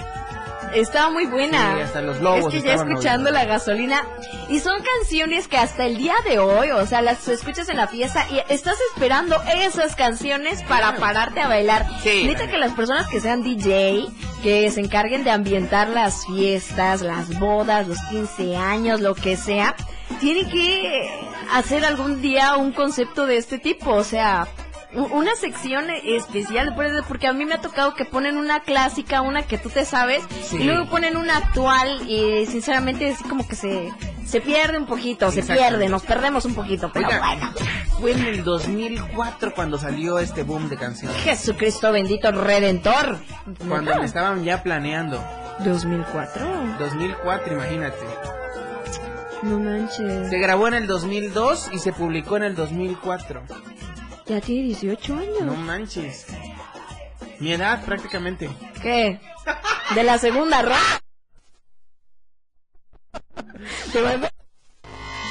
Estaba 0.72 1.10
muy 1.10 1.26
buena. 1.26 1.74
Sí, 1.74 1.80
hasta 1.82 2.00
los 2.00 2.20
lobos 2.20 2.54
Es 2.54 2.62
que 2.62 2.68
ya 2.68 2.74
escuchando 2.74 3.32
la 3.32 3.44
gasolina. 3.44 4.06
Y 4.48 4.60
son 4.60 4.80
canciones 4.82 5.48
que 5.48 5.56
hasta 5.56 5.84
el 5.86 5.96
día 5.96 6.14
de 6.24 6.38
hoy, 6.38 6.70
o 6.70 6.86
sea, 6.86 7.02
las 7.02 7.26
escuchas 7.26 7.68
en 7.68 7.76
la 7.76 7.88
fiesta 7.88 8.24
y 8.30 8.40
estás 8.52 8.76
esperando 8.92 9.36
esas 9.52 9.96
canciones 9.96 10.62
para 10.62 10.94
pararte 10.94 11.40
a 11.40 11.48
bailar. 11.48 11.86
Sí. 12.04 12.24
Neta 12.24 12.48
que 12.48 12.58
las 12.58 12.72
personas 12.72 13.08
que 13.08 13.20
sean 13.20 13.42
DJ, 13.42 14.06
que 14.44 14.70
se 14.70 14.80
encarguen 14.80 15.24
de 15.24 15.32
ambientar 15.32 15.88
las 15.88 16.24
fiestas, 16.26 17.02
las 17.02 17.36
bodas, 17.40 17.88
los 17.88 17.98
15 18.10 18.56
años, 18.56 19.00
lo 19.00 19.16
que 19.16 19.36
sea, 19.36 19.74
tienen 20.20 20.48
que 20.48 21.10
hacer 21.52 21.84
algún 21.84 22.22
día 22.22 22.56
un 22.56 22.70
concepto 22.70 23.26
de 23.26 23.38
este 23.38 23.58
tipo. 23.58 23.90
O 23.92 24.04
sea, 24.04 24.46
una 24.92 25.34
sección 25.36 25.88
especial, 25.90 26.74
porque 27.06 27.26
a 27.28 27.32
mí 27.32 27.44
me 27.44 27.54
ha 27.54 27.60
tocado 27.60 27.94
que 27.94 28.04
ponen 28.04 28.36
una 28.36 28.60
clásica, 28.60 29.20
una 29.22 29.42
que 29.42 29.56
tú 29.58 29.68
te 29.68 29.84
sabes, 29.84 30.22
Sí. 30.44 30.56
y 30.56 30.64
luego 30.64 30.86
ponen 30.88 31.16
una 31.16 31.36
actual 31.36 32.08
y 32.08 32.46
sinceramente 32.46 33.10
así 33.12 33.22
como 33.24 33.46
que 33.46 33.54
se, 33.56 33.92
se 34.26 34.40
pierde 34.40 34.78
un 34.78 34.86
poquito, 34.86 35.30
se 35.30 35.42
pierde, 35.42 35.88
nos 35.88 36.02
perdemos 36.02 36.44
un 36.44 36.54
poquito, 36.54 36.90
pero 36.92 37.06
Oiga, 37.08 37.18
bueno. 37.20 37.50
Fue 38.00 38.12
en 38.12 38.24
el 38.24 38.42
2004 38.44 39.52
cuando 39.54 39.78
salió 39.78 40.18
este 40.18 40.42
boom 40.42 40.68
de 40.70 40.76
canciones. 40.76 41.16
Jesucristo 41.18 41.92
bendito 41.92 42.32
redentor. 42.32 43.18
Cuando 43.68 43.94
me 43.96 44.06
estaban 44.06 44.42
ya 44.42 44.62
planeando. 44.62 45.22
2004. 45.64 46.42
2004, 46.78 47.52
imagínate. 47.52 47.98
No 49.42 49.58
manches. 49.58 50.28
Se 50.30 50.38
grabó 50.38 50.68
en 50.68 50.74
el 50.74 50.86
2002 50.86 51.70
y 51.72 51.78
se 51.78 51.92
publicó 51.92 52.38
en 52.38 52.44
el 52.44 52.54
2004. 52.54 53.42
Ya 54.30 54.40
tiene 54.40 54.62
18 54.68 55.14
años. 55.16 55.40
No 55.42 55.56
manches. 55.56 56.24
Mi 57.40 57.52
edad 57.52 57.84
prácticamente. 57.84 58.48
¿Qué? 58.80 59.18
De 59.96 60.04
la 60.04 60.18
segunda 60.18 60.62
ronda. 60.62 61.00
Te 63.92 64.00
voy 64.02 64.12
a- 64.12 64.32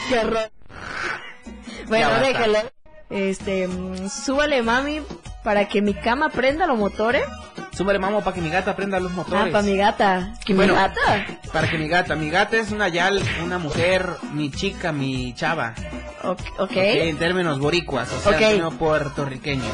Qué 0.10 0.20
horror. 0.20 0.52
Bueno, 1.88 2.10
déjalo. 2.20 2.58
Este, 3.10 3.70
mm, 3.70 4.10
súbale 4.10 4.62
mami 4.64 5.02
para 5.46 5.70
que 5.70 5.82
mi 5.82 5.94
cama 5.94 6.28
prenda 6.30 6.68
los 6.68 6.78
motores. 6.78 7.24
Súmale 7.80 7.98
mamo 7.98 8.22
para 8.22 8.36
que 8.36 8.42
mi 8.42 8.50
gata 8.50 8.76
prenda 8.76 9.00
los 9.00 9.10
Ah, 9.14 9.16
motores. 9.16 9.54
para 9.54 9.64
mi 9.64 9.78
gata. 9.78 10.34
¿Que 10.44 10.54
Bueno. 10.54 10.74
mi 10.74 10.80
gata? 10.82 11.26
Para 11.54 11.70
que 11.70 11.78
mi 11.78 11.88
gata, 11.88 12.14
mi 12.18 12.30
gata 12.30 12.58
es 12.58 12.72
una 12.74 12.90
yal, 12.90 13.24
una 13.42 13.58
mujer, 13.58 14.06
mi 14.34 14.52
chica, 14.52 14.92
mi 14.92 15.34
chava. 15.34 15.74
Ok. 16.26 16.42
Ok, 16.42 16.60
okay. 16.72 17.08
En 17.08 17.18
términos 17.18 17.58
boricuas, 17.58 18.12
o 18.12 18.20
sea, 18.20 18.34
Ok. 18.34 18.42
en 18.42 18.48
términos 18.50 18.74
puertorriqueños. 18.74 19.72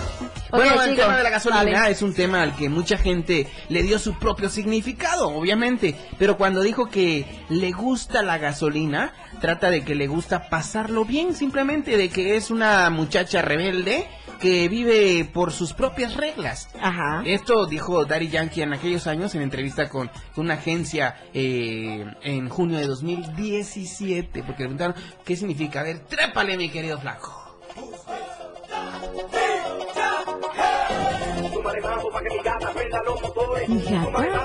bueno, 0.52 0.84
el 0.84 0.92
chico, 0.92 1.02
tema 1.02 1.18
de 1.18 1.24
la 1.24 1.30
gasolina 1.32 1.80
vale. 1.82 1.92
es 1.92 2.02
un 2.04 2.14
tema 2.14 2.44
al 2.44 2.56
que 2.56 2.70
mucha 2.70 2.98
gente 3.00 3.48
le 3.70 3.82
dio 3.82 3.98
su 3.98 4.14
propio 4.20 4.50
significado, 4.50 5.30
obviamente. 5.30 5.96
Pero 6.20 6.38
cuando 6.38 6.62
dijo 6.62 6.88
que 6.88 7.26
le 7.50 7.72
gusta 7.72 8.22
la 8.22 8.38
gasolina, 8.38 9.14
trata 9.42 9.72
de 9.72 9.84
que 9.84 9.96
le 9.96 10.06
gusta 10.06 10.48
pasarlo 10.48 11.06
bien, 11.06 11.34
simplemente 11.34 11.98
de 11.98 12.10
que 12.10 12.36
es 12.36 12.52
una 12.52 12.88
muchacha 12.92 13.42
rebelde 13.42 14.08
que 14.40 14.70
vive 14.70 15.26
por 15.26 15.52
sus 15.52 15.74
propias 15.74 16.16
reglas. 16.16 16.70
Ajá. 16.80 17.24
Esto 17.26 17.66
dijo 17.66 18.06
Daddy 18.06 18.30
Yankee 18.30 18.62
en 18.62 18.74
aquellos 18.74 19.08
años 19.08 19.36
en 19.36 19.42
entrevista 19.42 19.90
con 19.90 20.10
con 20.34 20.46
una 20.46 20.56
agencia 20.56 21.18
eh, 21.34 22.06
en 22.22 22.50
junio 22.50 22.78
de 22.78 22.88
2017, 22.88 24.44
porque 24.44 24.64
le 24.64 24.70
preguntaron 24.70 24.96
qué 25.24 25.36
significa. 25.36 25.80
A 25.80 25.84
ver, 25.84 26.00
trépale, 26.00 26.58
mi 26.58 26.70
querido 26.70 27.00
flaco. 27.00 27.42
Mi 33.68 33.82
gata. 33.82 34.36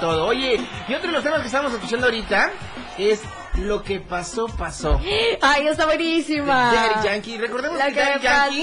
Todo. 0.00 0.26
Oye, 0.26 0.60
y 0.88 0.94
otro 0.94 1.08
de 1.08 1.12
los 1.12 1.22
temas 1.22 1.40
que 1.40 1.46
estamos 1.46 1.72
escuchando 1.72 2.06
ahorita 2.06 2.50
es 2.98 3.22
lo 3.54 3.82
que 3.82 4.00
pasó, 4.00 4.46
pasó. 4.46 5.00
Ay, 5.40 5.66
está 5.68 5.86
buenísima. 5.86 6.72
Daddy 6.72 7.08
Yankee, 7.08 7.38
recordemos 7.38 7.78
La 7.78 7.88
que 7.88 8.00
Daddy 8.00 8.22
Yankee 8.22 8.62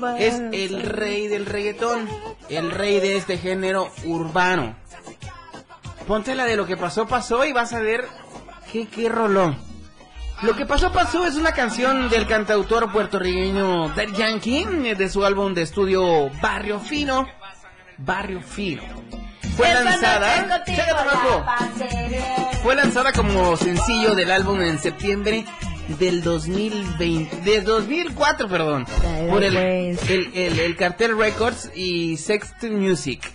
pasó, 0.00 0.16
es 0.16 0.34
el 0.52 0.82
rey 0.82 1.28
del 1.28 1.46
reggaetón, 1.46 2.08
el 2.48 2.70
rey 2.70 3.00
de 3.00 3.16
este 3.16 3.38
género 3.38 3.90
urbano. 4.04 4.76
Ponte 6.06 6.34
la 6.34 6.44
de 6.44 6.56
lo 6.56 6.66
que 6.66 6.76
pasó, 6.76 7.06
pasó 7.06 7.44
y 7.44 7.52
vas 7.52 7.72
a 7.72 7.80
ver 7.80 8.06
qué, 8.70 8.86
qué 8.86 9.08
rolón. 9.08 9.56
Lo 10.42 10.54
que 10.54 10.66
pasó, 10.66 10.92
pasó 10.92 11.26
es 11.26 11.36
una 11.36 11.52
canción 11.52 12.10
del 12.10 12.26
cantautor 12.26 12.92
puertorriqueño 12.92 13.88
Daddy 13.90 14.12
Yankee 14.12 14.66
eh, 14.84 14.94
de 14.94 15.08
su 15.08 15.24
álbum 15.24 15.54
de 15.54 15.62
estudio 15.62 16.28
Barrio 16.42 16.80
Fino. 16.80 17.26
Barrio 17.96 18.42
Fino. 18.42 18.82
Fue 19.56 19.66
lanzada. 19.84 20.36
bien. 22.08 22.24
Fue 22.62 22.74
lanzada 22.74 23.12
como 23.12 23.56
sencillo 23.56 24.14
del 24.14 24.30
álbum 24.30 24.60
en 24.62 24.78
septiembre 24.78 25.44
del 25.98 26.22
2020, 26.22 27.36
de 27.42 27.60
2004, 27.60 28.48
perdón, 28.48 28.86
por 29.28 29.44
el, 29.44 29.54
el, 29.56 30.30
el- 30.34 30.58
el 30.58 30.76
Cartel 30.76 31.16
Records 31.18 31.70
y 31.74 32.16
Sext 32.16 32.62
Music. 32.64 33.30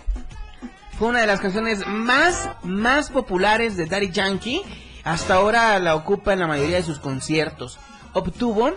Fue 0.98 1.08
una 1.10 1.22
de 1.22 1.28
las 1.28 1.40
canciones 1.40 1.86
más, 1.88 2.50
más 2.64 3.10
populares 3.10 3.78
de 3.78 3.86
Daddy 3.86 4.10
Yankee. 4.12 4.62
Hasta 5.06 5.36
ahora 5.36 5.80
la 5.80 5.96
ocupa 5.96 6.34
en 6.34 6.40
la 6.40 6.48
mayoría 6.48 6.76
de 6.78 6.84
sus 6.84 7.00
conciertos. 7.00 7.80
Obtuvo 8.14 8.72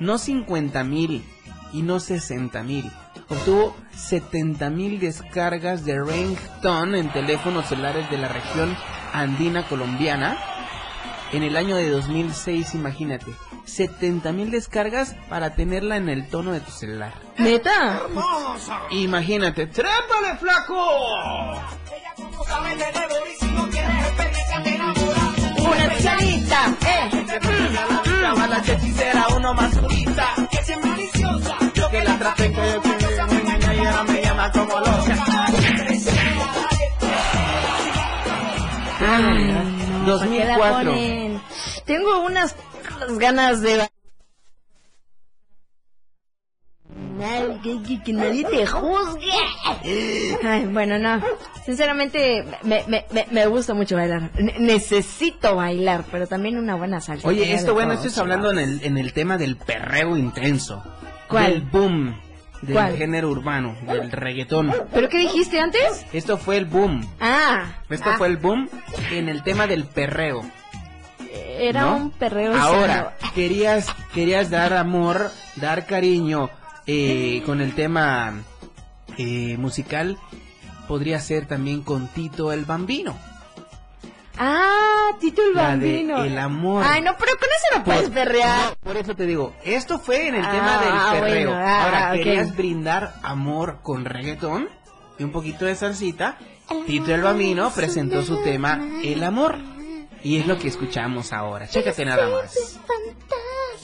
no 0.00 0.18
50 0.18 0.82
mil 0.82 1.22
y 1.72 1.82
no 1.82 2.00
60 2.00 2.62
mil. 2.64 2.90
Obtuvo 3.32 3.74
70 3.96 4.68
mil 4.68 5.00
descargas 5.00 5.86
de 5.86 5.98
ringtone 5.98 6.98
en 6.98 7.10
teléfonos 7.10 7.66
celulares 7.66 8.10
de 8.10 8.18
la 8.18 8.28
región 8.28 8.76
andina 9.14 9.66
colombiana 9.66 10.38
en 11.32 11.42
el 11.42 11.56
año 11.56 11.76
de 11.76 11.88
2006, 11.88 12.74
imagínate. 12.74 13.32
70 13.64 14.32
mil 14.32 14.50
descargas 14.50 15.16
para 15.30 15.54
tenerla 15.54 15.96
en 15.96 16.10
el 16.10 16.28
tono 16.28 16.52
de 16.52 16.60
tu 16.60 16.70
celular. 16.70 17.14
¿Neta? 17.38 18.02
Imagínate, 18.90 19.66
¡trépale, 19.66 20.36
flaco! 20.38 20.76
Una 25.56 25.84
especialista, 25.86 26.76
eh. 26.86 27.26
Llama 28.20 28.46
la 28.46 28.58
hechicera, 28.58 29.26
uno 29.34 29.54
más 29.54 29.78
purita. 29.78 30.34
Yo 31.74 31.90
que 31.90 32.04
la 32.04 32.18
traté 32.18 32.52
que 32.52 33.01
me 34.08 34.22
llama 34.22 34.50
como 34.52 34.78
loca. 34.78 35.46
Ay, 39.04 39.22
no, 40.04 40.06
2004. 40.06 40.58
¿para 40.58 40.78
qué 40.80 40.84
la 40.84 40.92
ponen? 40.92 41.40
Tengo 41.84 42.24
unas 42.24 42.54
ganas 43.18 43.60
de... 43.60 43.88
Nadie- 47.18 47.60
Que, 47.86 48.02
que 48.02 48.12
nadie 48.12 48.44
te 48.44 48.66
juzgue. 48.66 49.30
Ay, 50.44 50.66
bueno, 50.66 50.98
no. 50.98 51.20
Sinceramente, 51.64 52.44
me, 52.64 52.82
me, 52.88 53.04
me, 53.12 53.26
me 53.30 53.46
gusta 53.46 53.74
mucho 53.74 53.94
bailar. 53.96 54.30
Ne- 54.38 54.56
necesito 54.58 55.54
bailar, 55.54 56.04
pero 56.10 56.26
también 56.26 56.58
una 56.58 56.74
buena 56.74 57.00
salsa. 57.00 57.28
Oye, 57.28 57.52
esto 57.54 57.74
bueno, 57.74 57.92
esto 57.92 58.06
esto 58.08 58.16
es 58.16 58.18
hablando 58.22 58.50
en 58.50 58.58
el, 58.58 58.82
en 58.84 58.98
el 58.98 59.12
tema 59.12 59.38
del 59.38 59.56
perreo 59.56 60.16
intenso. 60.16 60.82
¿Cuál? 61.28 61.52
Del 61.52 61.62
boom 61.62 62.20
del 62.62 62.74
¿Cuál? 62.74 62.96
género 62.96 63.28
urbano, 63.28 63.76
del 63.86 64.10
reggaetón. 64.10 64.72
¿Pero 64.92 65.08
qué 65.08 65.18
dijiste 65.18 65.60
antes? 65.60 66.06
Esto 66.12 66.38
fue 66.38 66.56
el 66.56 66.64
boom. 66.64 67.06
Ah. 67.20 67.74
Esto 67.90 68.10
ah, 68.10 68.14
fue 68.16 68.28
el 68.28 68.36
boom 68.36 68.68
en 69.10 69.28
el 69.28 69.42
tema 69.42 69.66
del 69.66 69.84
perreo. 69.84 70.42
Era 71.34 71.82
¿no? 71.82 71.96
un 71.96 72.10
perreo. 72.10 72.56
Ahora, 72.56 73.16
querías, 73.34 73.86
querías 74.14 74.50
dar 74.50 74.72
amor, 74.72 75.30
dar 75.56 75.86
cariño 75.86 76.50
eh, 76.86 77.42
con 77.44 77.60
el 77.60 77.74
tema 77.74 78.42
eh, 79.18 79.56
musical. 79.58 80.18
Podría 80.88 81.20
ser 81.20 81.46
también 81.46 81.82
con 81.82 82.08
Tito 82.08 82.52
el 82.52 82.64
Bambino. 82.64 83.16
Ah, 84.38 84.91
Tito 85.18 85.42
el 85.42 85.54
La 85.54 85.62
de 85.62 85.68
Bambino. 85.68 86.24
El 86.24 86.38
amor. 86.38 86.84
Ay, 86.86 87.00
no, 87.02 87.12
pero 87.18 87.32
con 87.38 87.48
eso 87.48 87.78
no 87.78 87.84
puedes 87.84 88.10
perrear. 88.10 88.70
no, 88.70 88.74
por 88.82 88.96
eso 88.96 89.14
te 89.14 89.26
digo, 89.26 89.54
esto 89.64 89.98
fue 89.98 90.28
en 90.28 90.34
el 90.36 90.44
Ah, 90.44 90.50
tema 90.50 90.78
del 90.80 91.20
perreo. 91.20 91.50
bueno, 91.50 91.64
ah, 91.66 91.84
Ahora, 91.84 92.08
ok. 92.12 92.16
querías 92.18 92.56
brindar 92.56 93.14
amor 93.22 93.80
con 93.82 94.04
reggaetón 94.04 94.68
y 95.18 95.24
un 95.24 95.32
poquito 95.32 95.64
de 95.66 95.74
salsita. 95.74 96.38
Tito 96.86 97.14
el 97.14 97.20
Bambino 97.22 97.70
presentó 97.74 98.22
su 98.22 98.42
tema 98.42 98.80
El 99.02 99.22
amor. 99.24 99.58
Y 100.24 100.38
es 100.38 100.46
lo 100.46 100.56
que 100.58 100.68
escuchamos 100.68 101.32
ahora. 101.32 101.66
Chécate 101.68 102.04
nada 102.04 102.28
más. 102.28 102.78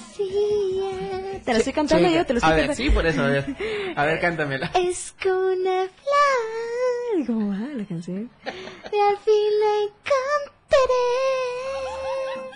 Fantasía. 0.09 1.43
Te 1.45 1.53
lo 1.53 1.59
estoy 1.59 1.73
cantando 1.73 2.09
yo, 2.09 2.25
te 2.27 2.35
lo 2.35 2.39
A 2.39 2.41
estoy 2.41 2.51
ver, 2.57 2.67
cantando. 2.69 2.75
sí, 2.75 2.91
por 2.91 3.07
eso, 3.07 3.23
a 3.23 3.27
ver. 3.27 3.57
A 3.97 4.05
ver, 4.05 4.21
cántamela. 4.21 4.71
Es 4.75 5.15
una 5.25 5.87
flor. 5.87 7.27
¿Cómo 7.27 7.51
va 7.51 7.57
la 7.75 7.85
canción? 7.87 8.31
Y 8.45 8.99
al 9.01 9.17
fin 9.19 9.51
la 9.61 9.83
encontraré. 9.83 10.58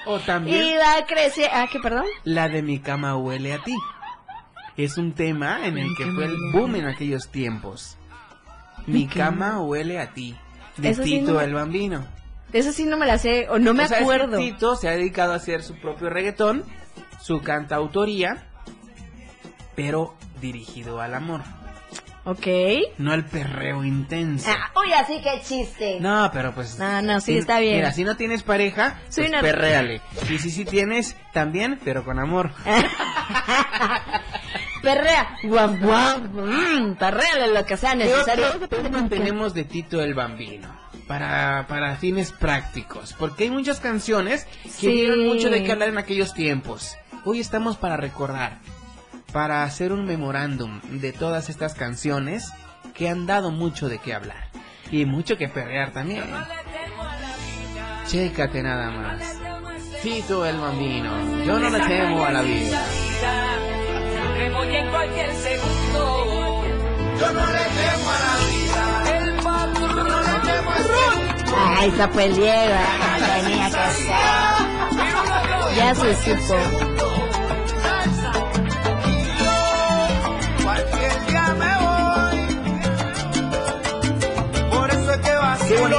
O 0.06 0.18
también 0.18 0.64
Y 0.64 0.74
va 0.76 0.96
a 0.98 1.06
crecer. 1.06 1.48
Ah, 1.52 1.66
¿qué, 1.70 1.78
perdón? 1.78 2.04
la 2.24 2.48
de 2.48 2.62
Mi 2.62 2.80
cama 2.80 3.16
huele 3.16 3.52
a 3.54 3.62
ti. 3.62 3.74
Es 4.76 4.98
un 4.98 5.12
tema 5.12 5.66
en 5.66 5.78
el 5.78 5.88
Mi 5.90 5.94
que 5.96 6.04
fue 6.06 6.24
el 6.24 6.36
boom 6.52 6.76
en 6.76 6.86
aquellos 6.86 7.28
tiempos. 7.28 7.96
Mi 8.86 9.06
cama 9.06 9.60
huele 9.60 10.00
a 10.00 10.12
ti. 10.12 10.36
De 10.76 10.90
Eso 10.90 11.04
sí 11.04 11.20
Tito 11.20 11.32
no- 11.34 11.40
el 11.40 11.54
Bambino. 11.54 12.04
Eso 12.52 12.72
sí 12.72 12.84
no 12.84 12.96
me 12.96 13.06
la 13.06 13.16
sé, 13.18 13.48
o 13.48 13.58
no 13.58 13.72
me 13.74 13.84
O 13.84 13.88
sea, 13.88 13.98
es 13.98 14.04
que 14.06 14.12
acuerdo. 14.12 14.38
Tito 14.38 14.76
se 14.76 14.88
ha 14.88 14.92
dedicado 14.92 15.32
a 15.32 15.36
hacer 15.36 15.62
su 15.62 15.74
propio 15.76 16.10
reggaetón, 16.10 16.64
su 17.20 17.40
cantautoría, 17.40 18.46
pero 19.76 20.14
dirigido 20.40 21.00
al 21.00 21.14
amor, 21.14 21.40
Ok. 22.24 22.46
no 22.98 23.12
al 23.12 23.24
perreo 23.26 23.84
intenso. 23.84 24.48
Ah, 24.48 24.70
uy, 24.80 24.92
así 24.92 25.20
que 25.20 25.40
chiste. 25.42 25.98
No, 26.00 26.30
pero 26.32 26.54
pues... 26.54 26.78
No, 26.78 27.02
no, 27.02 27.20
sí, 27.20 27.32
si- 27.32 27.38
está 27.38 27.58
bien. 27.58 27.76
Mira, 27.76 27.92
si 27.92 28.04
no 28.04 28.16
tienes 28.16 28.44
pareja, 28.44 29.00
Soy 29.08 29.24
pues 29.24 29.30
una- 29.30 29.40
perréale. 29.40 30.00
Y 30.30 30.38
si 30.38 30.50
sí 30.50 30.64
tienes, 30.64 31.16
también, 31.32 31.80
pero 31.84 32.04
con 32.04 32.18
amor. 32.20 32.52
Perrea. 34.82 35.36
Guau, 35.44 35.76
guau. 35.78 36.18
Mm, 36.20 36.94
perréale 36.96 37.52
lo 37.54 37.64
que 37.64 37.76
sea 37.76 37.94
necesario. 37.94 38.46
¿Qué 38.58 38.64
otro 38.64 38.82
tema 38.82 39.08
tenemos 39.08 39.54
de 39.54 39.64
Tito 39.64 40.00
el 40.00 40.14
Bambino? 40.14 40.68
Para, 41.06 41.66
para 41.68 41.96
fines 41.96 42.32
prácticos. 42.32 43.14
Porque 43.18 43.44
hay 43.44 43.50
muchas 43.50 43.80
canciones 43.80 44.46
que 44.64 44.68
Sí. 44.70 44.92
dieron 44.92 45.26
mucho 45.26 45.50
de 45.50 45.62
qué 45.62 45.72
hablar 45.72 45.88
en 45.88 45.98
aquellos 45.98 46.34
tiempos. 46.34 46.96
Hoy 47.24 47.38
estamos 47.40 47.76
para 47.76 47.96
recordar, 47.96 48.58
para 49.32 49.64
hacer 49.64 49.92
un 49.92 50.04
memorándum 50.04 50.80
de 50.82 51.12
todas 51.12 51.48
estas 51.48 51.74
canciones 51.74 52.52
que 52.94 53.08
han 53.08 53.26
dado 53.26 53.50
mucho 53.50 53.88
de 53.88 53.98
qué 53.98 54.14
hablar. 54.14 54.48
Y 54.90 55.06
mucho 55.06 55.38
que 55.38 55.48
perrear 55.48 55.92
también. 55.92 56.24
Chécate 58.06 58.62
nada 58.62 58.90
más. 58.90 59.22
Tito 60.02 60.44
el 60.44 60.58
Bambino. 60.58 61.44
Yo 61.44 61.58
no 61.58 61.70
le 61.70 61.80
temo 61.80 62.24
a 62.24 62.32
la 62.32 62.42
vida. 62.42 62.84
Ay, 71.56 71.88
esa 71.88 72.10
pues 72.10 72.36
Diego. 72.36 72.74
Tenía 73.34 73.66
que 73.66 73.90
ser. 73.94 74.12
Ya 75.76 75.94
se 75.94 76.14
supo. 76.16 77.31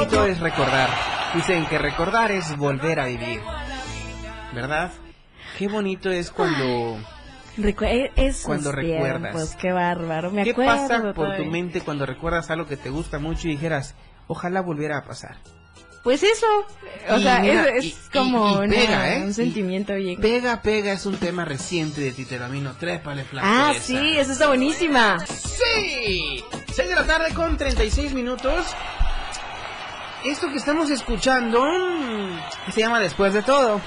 Bonito 0.04 0.26
es 0.26 0.40
recordar. 0.40 0.90
Dicen 1.34 1.66
que 1.66 1.78
recordar 1.78 2.30
es 2.30 2.56
volver 2.56 3.00
a 3.00 3.06
vivir. 3.06 3.40
¿Verdad? 4.54 4.92
Qué 5.58 5.68
bonito 5.68 6.10
es 6.10 6.30
cuando... 6.30 6.98
Recu- 7.56 7.86
e- 7.86 8.10
esos 8.16 8.42
Cuando 8.46 8.72
recuerdas. 8.72 9.32
tiempos, 9.32 9.56
qué 9.60 9.72
bárbaro. 9.72 10.30
Me 10.32 10.42
¿Qué 10.44 10.50
acuerdo 10.50 10.72
pasa 10.72 10.98
por 11.02 11.12
tu 11.12 11.22
todavía. 11.22 11.50
mente 11.50 11.80
cuando 11.82 12.04
recuerdas 12.04 12.50
algo 12.50 12.66
que 12.66 12.76
te 12.76 12.90
gusta 12.90 13.18
mucho 13.20 13.46
y 13.46 13.52
dijeras, 13.52 13.94
ojalá 14.26 14.60
volviera 14.60 14.98
a 14.98 15.04
pasar? 15.04 15.36
Pues 16.02 16.22
eso. 16.24 16.46
O 17.10 17.16
Y 17.18 17.22
sea, 17.22 17.38
mira, 17.38 17.68
es, 17.68 17.84
y- 17.84 17.88
es 17.90 18.10
como 18.12 18.48
y- 18.48 18.52
y 18.52 18.56
una- 18.58 18.74
pega, 18.74 19.14
¿eh? 19.16 19.22
un 19.22 19.30
Y 19.30 19.34
sentimiento 19.34 19.94
bien. 19.94 20.20
Pega, 20.20 20.60
pega 20.62 20.92
es 20.92 21.06
un 21.06 21.16
tema 21.16 21.44
reciente 21.44 22.00
de 22.00 22.10
Titeramino. 22.12 22.72
Trépale, 22.76 23.24
flaco. 23.24 23.46
Ah, 23.48 23.72
sí, 23.80 24.18
esa 24.18 24.32
está 24.32 24.48
buenísima. 24.48 25.24
¡Sí! 25.24 26.44
6 26.72 26.88
de 26.88 26.94
la 26.96 27.06
tarde 27.06 27.32
con 27.34 27.56
36 27.56 28.12
minutos. 28.14 28.66
Esto 30.24 30.48
que 30.50 30.56
estamos 30.56 30.90
escuchando 30.90 31.62
mm, 31.62 32.70
se 32.72 32.80
llama 32.80 32.98
Después 32.98 33.34
de 33.34 33.42
todo. 33.42 33.80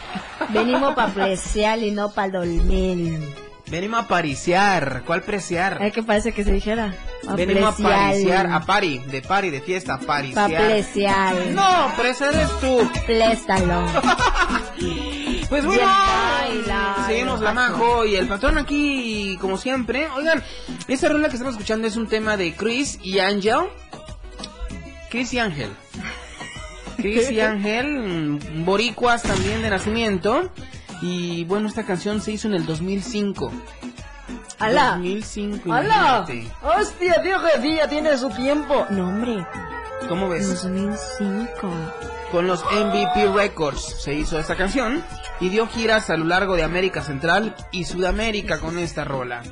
Venimos 0.49 0.93
para 0.93 1.11
preciar 1.11 1.79
y 1.79 1.91
no 1.91 2.11
para 2.11 2.39
dolmen. 2.39 3.33
Venimos 3.65 4.01
a 4.05 4.07
pariciar. 4.07 5.03
¿Cuál 5.05 5.23
preciar? 5.23 5.79
Ay, 5.81 5.91
que 5.91 6.03
parece 6.03 6.31
que 6.31 6.43
se 6.43 6.51
dijera. 6.51 6.93
Pa' 7.25 7.35
Venimos 7.35 7.79
a 7.79 7.83
pariciar, 7.83 8.47
a 8.47 8.61
pari, 8.61 8.99
de 8.99 9.21
pari, 9.21 9.49
de 9.49 9.61
fiesta, 9.61 9.97
Pa' 9.97 10.05
pariciar. 10.05 10.47
preciar. 10.49 11.35
No, 11.47 11.91
pero 11.97 12.09
ese 12.09 12.25
eres 12.29 12.49
tú. 12.61 12.89
Pléstalo. 13.05 13.85
Pues 15.49 15.65
bueno, 15.65 15.81
seguimos 17.07 17.39
la 17.39 17.53
majo 17.53 18.05
y 18.05 18.15
el 18.17 18.27
patrón 18.27 18.57
aquí, 18.57 19.37
como 19.39 19.55
siempre. 19.55 20.09
Oigan, 20.17 20.43
esta 20.89 21.07
rola 21.07 21.29
que 21.29 21.35
estamos 21.35 21.53
escuchando 21.53 21.87
es 21.87 21.95
un 21.95 22.07
tema 22.07 22.35
de 22.35 22.53
Chris 22.53 22.99
y 23.01 23.19
Angel. 23.19 23.69
Chris 25.09 25.33
y 25.33 25.39
Ángel. 25.39 25.69
Chris 26.97 27.31
y 27.31 27.39
Ángel, 27.39 28.39
boricuas 28.65 29.23
también 29.23 29.61
de 29.61 29.69
nacimiento. 29.69 30.51
Y 31.01 31.45
bueno, 31.45 31.67
esta 31.67 31.83
canción 31.83 32.21
se 32.21 32.31
hizo 32.31 32.47
en 32.47 32.55
el 32.55 32.65
2005. 32.65 33.51
¡Hala! 34.59 34.91
2005, 34.95 35.71
¡Hala! 35.71 36.25
imagínate. 36.27 36.55
¡Hostia, 36.63 37.21
tío, 37.21 37.37
que 37.61 37.75
ya 37.75 37.87
tiene 37.87 38.17
su 38.17 38.29
tiempo! 38.31 38.87
No, 38.89 39.07
hombre. 39.07 39.45
¿Cómo 40.09 40.29
ves? 40.29 40.49
2005. 40.49 41.69
Con 42.31 42.47
los 42.47 42.63
MVP 42.65 43.31
Records 43.33 44.01
se 44.01 44.13
hizo 44.13 44.39
esta 44.39 44.55
canción 44.55 45.03
y 45.39 45.49
dio 45.49 45.67
giras 45.67 46.09
a 46.09 46.17
lo 46.17 46.25
largo 46.25 46.55
de 46.55 46.63
América 46.63 47.01
Central 47.01 47.55
y 47.71 47.85
Sudamérica 47.85 48.59
con 48.59 48.79
esta 48.79 49.05
rola. 49.05 49.43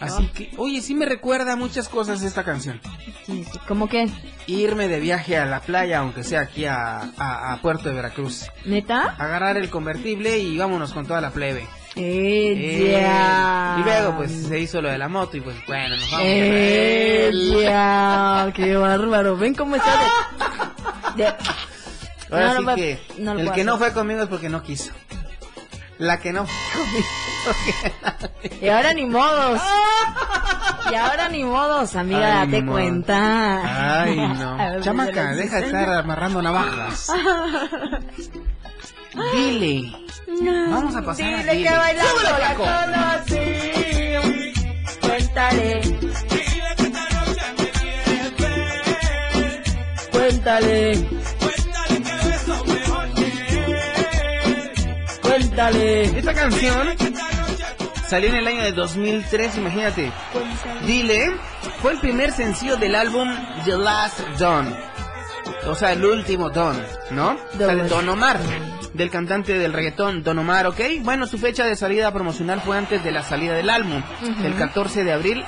Así 0.00 0.26
que, 0.28 0.50
oye, 0.58 0.82
sí 0.82 0.94
me 0.94 1.06
recuerda 1.06 1.54
a 1.54 1.56
muchas 1.56 1.88
cosas 1.88 2.22
esta 2.22 2.44
canción. 2.44 2.80
Sí, 3.24 3.44
sí, 3.50 3.58
¿Cómo 3.66 3.88
que? 3.88 4.08
Irme 4.46 4.88
de 4.88 5.00
viaje 5.00 5.36
a 5.38 5.46
la 5.46 5.60
playa, 5.60 5.98
aunque 6.00 6.22
sea 6.22 6.40
aquí 6.42 6.66
a, 6.66 6.98
a- 7.18 7.52
a 7.52 7.56
Puerto 7.62 7.88
de 7.88 7.94
Veracruz. 7.94 8.44
¿Neta? 8.64 9.14
Agarrar 9.18 9.56
el 9.56 9.70
convertible 9.70 10.38
y 10.38 10.56
vámonos 10.58 10.92
con 10.92 11.06
toda 11.06 11.20
la 11.20 11.30
plebe. 11.30 11.66
Ella. 11.96 13.76
Y 13.80 13.84
luego 13.84 14.16
pues 14.16 14.30
se 14.30 14.60
hizo 14.60 14.80
lo 14.82 14.90
de 14.90 14.98
la 14.98 15.08
moto 15.08 15.36
y 15.36 15.40
pues 15.40 15.56
bueno, 15.66 15.96
nos 15.96 16.10
vamos. 16.10 16.26
Ella. 16.26 18.52
Qué 18.54 18.76
bárbaro. 18.76 19.36
Ven 19.36 19.54
cómo 19.54 19.76
está 19.76 19.90
de... 21.16 21.24
de- 21.24 21.34
Ahora 22.30 22.60
No, 22.60 22.74
sí 22.74 22.80
que 22.80 23.00
no 23.18 23.34
lo 23.34 23.40
el 23.40 23.52
que 23.52 23.64
no 23.64 23.78
fue 23.78 23.92
conmigo 23.92 24.22
es 24.22 24.28
porque 24.28 24.48
no 24.48 24.62
quiso. 24.62 24.90
La 25.98 26.18
que 26.20 26.32
no 26.32 26.44
fue 26.46 26.82
conmigo 26.82 27.06
porque 27.44 28.64
Y 28.64 28.68
ahora 28.68 28.92
ni 28.92 29.06
modos. 29.06 29.60
Y 30.88 30.94
ahora 30.94 31.28
ni 31.28 31.42
modos, 31.42 31.96
amiga, 31.96 32.42
Ay, 32.42 32.46
date 32.46 32.62
no. 32.62 32.70
cuenta. 32.72 34.02
Ay, 34.02 34.16
no. 34.38 34.80
Chamaca, 34.82 35.32
deja 35.32 35.56
de 35.58 35.66
estar 35.66 35.88
amarrando 35.94 36.40
navajas. 36.42 37.10
Dile. 39.34 39.92
Vamos 40.70 40.94
a 40.94 41.02
pasar 41.02 41.24
a 41.34 41.38
Dile 41.38 41.54
Dile. 41.54 41.68
que 41.70 41.76
bailando 41.76 42.20
¡Súbele, 42.20 42.38
la 42.38 42.54
conocí. 42.54 43.40
Cuéntale. 45.00 45.80
Cuéntale. 50.12 51.15
Esta 55.56 56.34
canción 56.34 56.88
salió 58.06 58.28
en 58.28 58.34
el 58.34 58.46
año 58.46 58.62
de 58.62 58.72
2003, 58.72 59.56
imagínate. 59.56 60.12
Dile, 60.84 61.32
fue 61.80 61.92
el 61.92 61.98
primer 61.98 62.32
sencillo 62.32 62.76
del 62.76 62.94
álbum 62.94 63.26
The 63.64 63.78
Last 63.78 64.20
Don. 64.38 64.76
O 65.66 65.74
sea, 65.74 65.92
el 65.92 66.04
último 66.04 66.50
Don, 66.50 66.76
¿no? 67.10 67.38
O 67.54 67.56
sea, 67.56 67.74
de 67.74 67.88
Don. 67.88 68.06
Omar, 68.06 68.38
del 68.92 69.08
cantante 69.08 69.58
del 69.58 69.72
reggaetón 69.72 70.22
Don 70.22 70.38
Omar, 70.38 70.66
¿ok? 70.66 70.78
Bueno, 71.00 71.26
su 71.26 71.38
fecha 71.38 71.64
de 71.64 71.74
salida 71.74 72.12
promocional 72.12 72.60
fue 72.60 72.76
antes 72.76 73.02
de 73.02 73.12
la 73.12 73.22
salida 73.22 73.54
del 73.54 73.70
álbum, 73.70 74.02
el 74.44 74.54
14 74.56 75.04
de 75.04 75.12
abril 75.14 75.42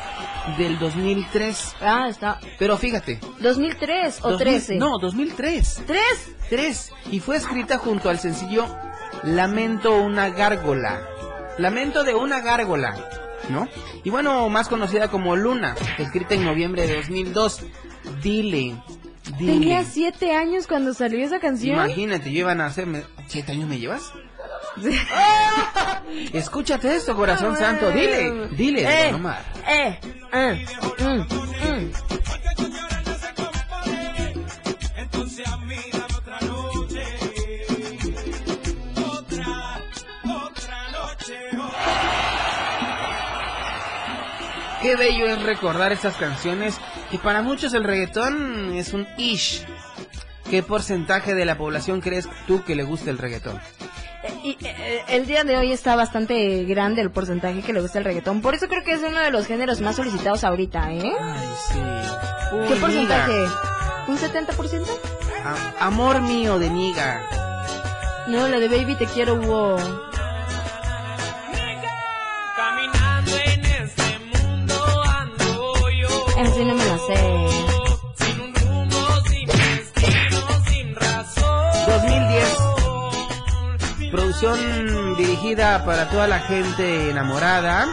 del 0.56 0.78
2003. 0.78 1.76
Ah, 1.82 2.06
está. 2.08 2.40
Pero 2.58 2.78
fíjate. 2.78 3.20
2003 3.40 4.20
o 4.22 4.30
2000 4.30 4.38
13. 4.38 4.76
No, 4.76 4.98
2003. 4.98 5.82
¿Tres? 5.86 6.30
3 6.48 6.92
y 7.12 7.20
fue 7.20 7.36
escrita 7.36 7.76
junto 7.76 8.08
al 8.08 8.18
sencillo 8.18 8.66
Lamento 9.24 9.96
una 10.02 10.30
gárgola. 10.30 11.00
Lamento 11.58 12.04
de 12.04 12.14
una 12.14 12.40
gárgola, 12.40 12.96
¿no? 13.48 13.68
Y 14.04 14.10
bueno, 14.10 14.48
más 14.48 14.68
conocida 14.68 15.08
como 15.08 15.34
Luna, 15.36 15.74
escrita 15.98 16.34
en 16.34 16.44
noviembre 16.44 16.86
de 16.86 16.96
2002. 16.96 17.62
Dile, 18.22 18.76
dile. 19.38 19.52
Tenía 19.52 19.84
siete 19.84 20.34
años 20.36 20.66
cuando 20.66 20.94
salió 20.94 21.24
esa 21.24 21.40
canción. 21.40 21.74
Imagínate, 21.76 22.32
yo 22.32 22.40
iban 22.40 22.60
a 22.60 22.66
hacerme... 22.66 23.02
¿Siete 23.26 23.52
años 23.52 23.68
me 23.68 23.78
llevas? 23.78 24.12
Escúchate 26.32 26.94
esto, 26.94 27.14
corazón 27.16 27.56
santo. 27.56 27.90
Dile, 27.90 28.48
dile, 28.52 28.82
Eh, 29.08 29.14
Omar. 29.14 29.42
eh, 29.68 29.98
mm, 30.32 31.20
mm. 31.66 31.90
Qué 44.88 44.96
bello 44.96 45.26
es 45.26 45.42
recordar 45.42 45.92
estas 45.92 46.16
canciones 46.16 46.80
que 47.10 47.18
para 47.18 47.42
muchos 47.42 47.74
el 47.74 47.84
reggaetón 47.84 48.72
es 48.74 48.94
un 48.94 49.06
ish. 49.18 49.66
¿Qué 50.48 50.62
porcentaje 50.62 51.34
de 51.34 51.44
la 51.44 51.58
población 51.58 52.00
crees 52.00 52.26
tú 52.46 52.64
que 52.64 52.74
le 52.74 52.84
gusta 52.84 53.10
el 53.10 53.18
reggaetón? 53.18 53.60
Eh, 54.24 54.32
Y, 54.44 54.56
eh, 54.64 55.02
el 55.08 55.26
día 55.26 55.44
de 55.44 55.58
hoy 55.58 55.72
está 55.72 55.94
bastante 55.94 56.64
grande 56.64 57.02
el 57.02 57.10
porcentaje 57.10 57.60
que 57.60 57.74
le 57.74 57.82
gusta 57.82 57.98
el 57.98 58.06
reggaetón. 58.06 58.40
Por 58.40 58.54
eso 58.54 58.66
creo 58.66 58.82
que 58.82 58.92
es 58.92 59.02
uno 59.02 59.20
de 59.20 59.30
los 59.30 59.46
géneros 59.46 59.82
más 59.82 59.96
solicitados 59.96 60.42
ahorita, 60.42 60.90
¿eh? 60.90 61.12
Ay, 61.20 61.48
sí. 61.70 61.78
¿Qué 62.68 62.74
porcentaje? 62.76 63.30
Niga. 63.30 63.52
¿Un 64.08 64.16
70%? 64.16 64.86
A- 65.44 65.84
amor 65.86 66.22
mío 66.22 66.58
de 66.58 66.70
Niga. 66.70 67.28
No, 68.28 68.48
la 68.48 68.58
de 68.58 68.68
Baby 68.68 68.94
Te 68.94 69.04
Quiero, 69.04 69.36
wow. 69.36 69.78
Sí 76.58 76.64
no 76.64 76.74
me 76.74 76.84
la 76.84 76.98
sé. 76.98 77.14
Sin 78.16 78.40
un 78.40 78.52
rumbo, 78.54 79.20
sin 79.28 79.46
destino, 79.46 80.40
sin 80.68 80.96
razón. 80.96 81.86
2010. 81.86 82.58
Producción 84.10 85.16
dirigida 85.16 85.84
para 85.84 86.10
toda 86.10 86.26
la 86.26 86.40
gente 86.40 87.10
enamorada. 87.10 87.86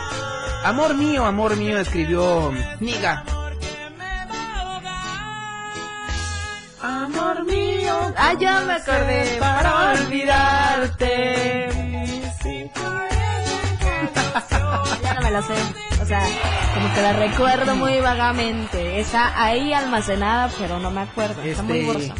Amor 0.63 0.95
mío, 0.95 1.25
amor 1.25 1.58
mío, 1.58 1.78
escribió 1.78 2.51
Niga. 2.80 3.23
Amor 6.82 7.45
mío. 7.45 8.13
Ah, 8.17 8.34
ya 8.39 8.62
me 8.62 8.73
acordé. 8.73 9.38
Para 9.39 9.91
olvidarte. 9.91 11.69
ya 15.04 15.13
no 15.13 15.21
me 15.21 15.30
la 15.32 15.41
sé. 15.43 15.94
O 16.06 16.08
sea, 16.08 16.22
como 16.76 16.94
que 16.94 17.02
la 17.02 17.13
recuerdo 17.13 17.76
muy 17.76 18.00
vagamente. 18.00 19.00
Está 19.00 19.44
ahí 19.44 19.74
almacenada, 19.74 20.52
pero 20.60 20.78
no 20.78 20.91
me 20.91 21.02
acuerdo. 21.02 21.41
Está 21.41 21.63
muy 21.63 21.80
Este, 21.80 21.88
borrosa. 21.88 22.13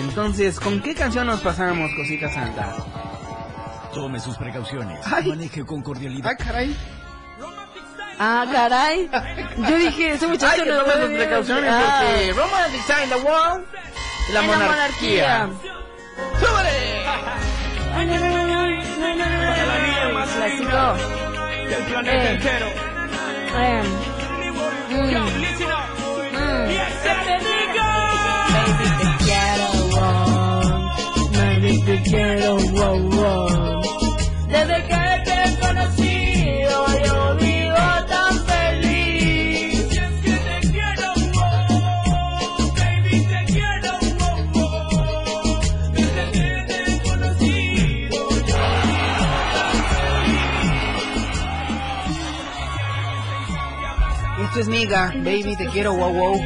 Entonces, 0.00 0.58
¿con 0.58 0.82
qué 0.82 0.92
canción 0.92 1.28
nos 1.28 1.40
pasamos, 1.40 1.88
cosita 1.96 2.28
santa? 2.28 2.74
Tome 3.94 4.18
sus 4.18 4.36
precauciones. 4.36 4.98
Ay. 5.06 5.28
Maneje 5.28 5.64
con 5.64 5.82
cordialidad. 5.82 6.32
Ah, 6.32 6.44
caray. 6.44 6.76
Ah, 8.18 8.44
caray. 8.50 9.08
Yo 9.56 9.76
dije, 9.76 10.14
ese 10.14 10.26
muchacho 10.26 10.62
Hay 10.62 10.68
que 10.68 10.70
no 10.70 10.84
sus 10.84 11.10
precauciones 11.10 11.70
Ah, 11.72 12.02
porque 12.02 12.32
Romantic 12.32 13.08
the 13.08 13.14
World, 13.14 13.64
la 14.32 14.40
en 14.40 14.50
la 14.50 14.58
monarquía. 14.58 15.48
¡Súbele! 16.40 17.04
Clásico. 20.34 21.23
Del 21.68 21.82
planeta 21.84 22.24
Eh. 22.24 22.34
entero. 22.34 22.66
Eh, 23.56 23.82
mm, 24.90 25.10
Yo, 25.10 25.24
listen 25.38 25.66
up. 25.66 25.72
mm. 26.32 26.68
Baby, 28.54 28.88
te 28.98 29.08
quiero, 29.24 29.66
wow. 29.90 31.30
Baby, 31.32 31.72
te 31.84 31.96
quiero, 32.02 32.56
wow, 32.56 32.98
wow. 33.10 33.82
Desde 34.48 34.78
que 34.88 35.02
te 35.24 35.32
he 35.32 35.48
Es 54.56 54.68
Niga, 54.68 55.12
baby, 55.16 55.56
te 55.56 55.66
quiero, 55.66 55.94
wow, 55.94 56.12
wow. 56.12 56.40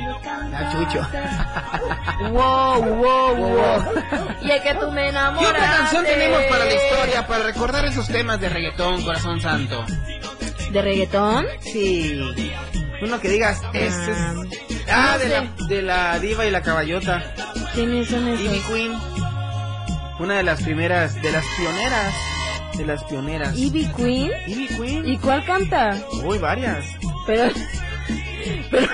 Ah, 0.55 0.71
chucho. 0.73 1.07
Wow, 2.31 2.83
wow, 2.83 3.37
wow. 3.37 3.85
Y 4.43 4.51
es 4.51 4.61
que 4.63 4.75
tú 4.75 4.91
me 4.91 5.03
¿Qué 5.03 5.09
enamoras. 5.11 5.51
otra 5.51 5.77
canción 5.77 6.05
tenemos 6.05 6.43
para 6.51 6.65
la 6.65 6.75
historia, 6.75 7.27
para 7.27 7.45
recordar 7.45 7.85
esos 7.85 8.09
temas 8.09 8.41
de 8.41 8.49
reggaetón, 8.49 9.03
corazón 9.03 9.41
santo? 9.41 9.85
¿De 10.73 10.83
reggaetón? 10.83 11.47
Sí. 11.61 12.21
Uno 13.03 13.21
que 13.21 13.29
digas, 13.29 13.63
este 13.73 14.11
es... 14.11 14.19
Ah, 14.91 15.17
de 15.19 15.29
la, 15.29 15.67
de 15.69 15.83
la 15.83 16.19
diva 16.19 16.45
y 16.47 16.51
la 16.51 16.63
caballota. 16.63 17.23
¿Quiénes 17.75 18.09
son 18.09 18.27
Ivy 18.27 18.47
esos? 18.47 18.67
Queen. 18.73 18.93
Una 20.19 20.39
de 20.39 20.43
las 20.43 20.63
primeras, 20.63 21.15
de 21.23 21.31
las 21.31 21.45
pioneras. 21.57 22.15
De 22.77 22.85
las 22.85 23.05
pioneras. 23.05 23.57
Ivy 23.57 23.87
Queen. 23.97 24.33
Ivy 24.47 24.67
Queen. 24.69 25.09
¿Y 25.09 25.19
cuál 25.19 25.45
canta? 25.45 25.97
Uy, 26.25 26.39
varias. 26.39 26.85
Pero, 27.27 27.45
pero 28.71 28.89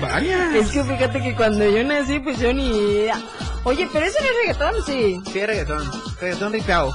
Varias. 0.00 0.54
es 0.54 0.70
que 0.70 0.84
fíjate 0.84 1.20
que 1.22 1.34
cuando 1.34 1.68
yo 1.68 1.84
nací, 1.84 2.18
pues 2.20 2.38
yo 2.38 2.52
ni 2.52 2.68
idea. 2.68 3.20
Oye, 3.64 3.88
pero 3.92 4.06
eso 4.06 4.18
no 4.20 4.26
es 4.26 4.34
reggaetón, 4.40 4.84
sí. 4.86 5.20
Sí, 5.32 5.44
reggaetón. 5.46 5.90
Reggaetón 6.20 6.52
ripeado. 6.52 6.92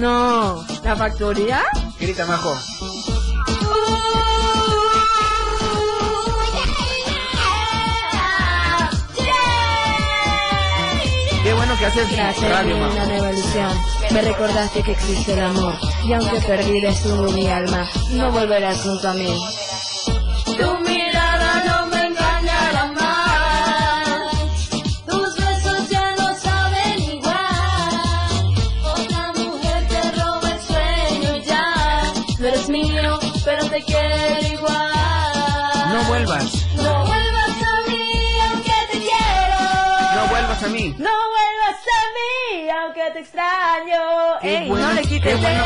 No, 0.00 0.64
la 0.82 0.96
factoría. 0.96 1.62
Grita, 2.00 2.26
majo. 2.26 2.56
Qué 11.42 11.52
bueno 11.52 11.76
que 11.78 11.84
haces 11.86 12.10
Gracias, 12.10 12.50
radio. 12.50 12.76
Me 14.10 14.22
recordaste 14.22 14.82
que 14.82 14.92
existe 14.92 15.34
el 15.34 15.40
amor. 15.40 15.74
Y 16.04 16.12
aunque 16.14 16.40
perdí 16.46 16.80
destino 16.80 17.22
mi 17.32 17.48
alma, 17.48 17.86
no 18.12 18.32
volverás 18.32 18.80
junto 18.80 19.08
a 19.08 19.12
mí. 19.14 19.36
No 40.98 41.10
vuelvas 41.10 41.80
a 41.86 42.00
mí, 42.16 42.70
aunque 42.70 43.10
te 43.12 43.18
extraño. 43.20 44.38
Qué 44.40 44.58
Ey, 44.58 44.68
bueno, 44.68 44.86
no 44.88 44.94
le 44.94 45.02
quites 45.02 45.22
qué 45.22 45.34
bueno. 45.34 45.64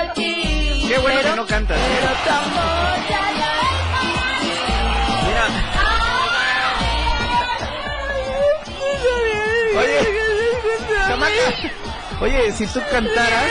aquí. 0.00 0.84
Qué 0.88 0.98
bueno 0.98 1.18
Pero- 1.20 1.30
que 1.30 1.36
no 1.36 1.46
cantas. 1.46 1.78
Pero 1.78 2.12
tu 2.24 2.30
amor 2.30 3.08
ya 3.10 3.22
Mira, 5.26 5.46
Oye, 9.78 9.98
chamaca. 11.08 11.46
Oye, 12.20 12.52
si 12.52 12.66
tú 12.66 12.80
cantaras, 12.90 13.50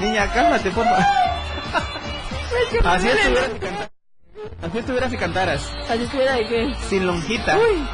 niña, 0.00 0.30
cálmate, 0.32 0.70
por 0.70 0.84
favor. 0.84 1.04
Así 2.84 3.08
estuvieras 3.08 3.50
si 3.52 3.58
cantaras. 3.58 3.77
Así 4.68 4.78
estuvieras 4.78 5.10
si 5.10 5.16
cantaras. 5.16 5.62
Así 5.88 6.02
estuviera 6.02 6.34
de 6.34 6.46
qué. 6.46 6.74
Sin 6.88 7.06
lonjita. 7.06 7.56
Uy. 7.56 7.86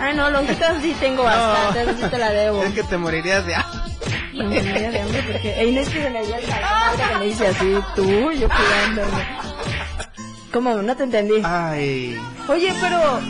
Ay, 0.00 0.14
no, 0.14 0.30
lonjitas 0.30 0.80
sí 0.82 0.94
tengo 1.00 1.24
bastante, 1.24 1.82
esa 1.82 1.94
sí 1.96 2.02
te 2.10 2.18
la 2.18 2.30
debo. 2.30 2.62
Es 2.62 2.74
que 2.74 2.82
te 2.82 2.96
morirías 2.96 3.44
de 3.46 3.54
No 4.34 4.44
me 4.44 4.62
moría 4.62 4.90
de 4.90 5.00
hambre 5.00 5.22
porque 5.30 5.60
ey, 5.60 5.72
no 5.72 5.80
es 5.80 5.88
que 5.88 6.02
se 6.02 6.10
me 6.10 6.24
dio 6.24 6.36
el 6.36 6.44
que 6.44 7.18
me 7.18 7.24
dice 7.26 7.46
así, 7.48 7.74
tú, 7.96 8.32
yo 8.32 8.48
cuidándome. 8.48 9.24
¿Cómo? 10.52 10.74
No 10.82 10.96
te 10.96 11.02
entendí. 11.02 11.42
Ay, 11.42 12.18
Oye, 12.48 12.72
pero... 12.80 13.20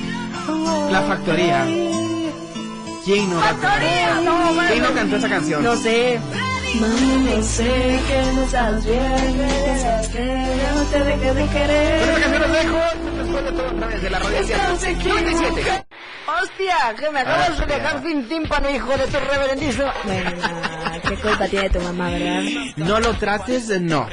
La 0.91 1.03
Factoría. 1.03 1.65
¿quién 3.05 3.31
no, 3.31 3.41
¡Factoría! 3.41 4.21
No, 4.23 4.53
mami. 4.53 4.69
¿quién 4.69 4.83
no 4.83 4.93
cantó 4.95 5.17
esa 5.17 5.29
canción? 5.29 5.63
No 5.63 5.77
sé. 5.77 6.21
Mami, 6.81 7.25
no 7.37 7.43
sé 7.43 8.01
que 8.09 8.33
no 8.35 8.43
estás 8.43 8.85
bien, 8.85 9.03
que 10.13 10.57
ya 10.59 10.73
no 10.75 10.83
te 10.85 10.99
dejé 11.05 11.35
de 11.35 11.47
querer. 11.49 12.21
canción 12.21 12.43
los 12.43 12.53
dejo. 12.53 12.79
Después 13.17 13.45
de 13.45 13.53
todo, 13.53 13.67
otra 13.75 13.87
vez 13.87 14.03
de 14.03 14.11
la. 14.11 14.19
97. 14.19 15.87
¡Hostia! 16.27 16.95
Que 16.99 17.11
me 17.11 17.21
acabas 17.21 17.59
de 17.59 17.67
dejar 17.67 18.03
sin 18.03 18.29
tímpano, 18.29 18.71
hijo 18.71 18.91
de 18.97 19.07
tu 19.07 19.19
reverendísimo. 19.19 19.87
Bueno, 20.05 20.31
¿qué 21.09 21.15
culpa 21.17 21.47
tiene 21.49 21.71
tu 21.71 21.81
mamá, 21.81 22.11
verdad? 22.11 22.43
No 22.77 23.01
lo 23.01 23.15
trates 23.15 23.69
de 23.69 23.81
no. 23.81 24.09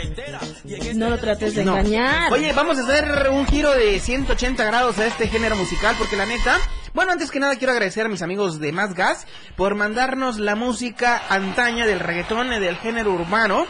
No 0.95 1.09
lo 1.09 1.17
trates 1.17 1.55
de 1.55 1.65
No. 1.65 1.77
engañar. 1.77 2.31
Oye, 2.31 2.53
vamos 2.53 2.77
a 2.77 2.83
hacer 2.83 3.29
un 3.31 3.47
giro 3.47 3.71
de 3.73 3.99
180 3.99 4.63
grados 4.65 4.97
a 4.99 5.05
este 5.07 5.27
género 5.27 5.55
musical 5.55 5.95
porque 5.97 6.15
la 6.15 6.25
neta, 6.25 6.57
bueno, 7.01 7.13
antes 7.13 7.31
que 7.31 7.39
nada 7.39 7.55
quiero 7.55 7.73
agradecer 7.73 8.05
a 8.05 8.09
mis 8.09 8.21
amigos 8.21 8.59
de 8.59 8.71
Más 8.71 8.93
Gas 8.93 9.25
por 9.55 9.73
mandarnos 9.73 10.37
la 10.37 10.53
música 10.53 11.19
antaña 11.29 11.87
del 11.87 11.99
reggaetón 11.99 12.51
del 12.51 12.77
género 12.77 13.13
urbano. 13.13 13.65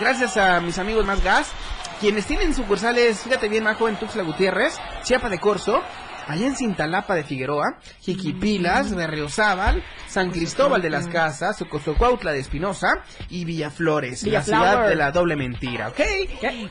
Gracias 0.00 0.36
a 0.36 0.60
mis 0.60 0.80
amigos 0.80 1.06
Más 1.06 1.22
Gas, 1.22 1.52
quienes 2.00 2.26
tienen 2.26 2.56
sucursales, 2.56 3.20
fíjate 3.20 3.48
bien, 3.48 3.62
Majo, 3.62 3.88
en 3.88 3.94
Tuxtla 3.94 4.24
Gutiérrez, 4.24 4.80
Chiapa 5.04 5.28
de 5.28 5.38
Corzo, 5.38 5.80
allá 6.26 6.44
en 6.44 6.56
Cintalapa 6.56 7.14
de 7.14 7.22
Figueroa, 7.22 7.78
Jiquipilas, 8.00 8.92
Berriozábal, 8.92 9.84
San 10.08 10.32
Cristóbal 10.32 10.82
de 10.82 10.90
las 10.90 11.06
Casas, 11.06 11.58
Socosocuautla 11.58 12.32
de 12.32 12.40
Espinosa 12.40 13.04
y 13.28 13.44
Villaflores, 13.44 14.24
la 14.24 14.40
Villaflower. 14.40 14.70
ciudad 14.70 14.88
de 14.88 14.96
la 14.96 15.12
doble 15.12 15.36
mentira, 15.36 15.90
¿ok? 15.90 16.00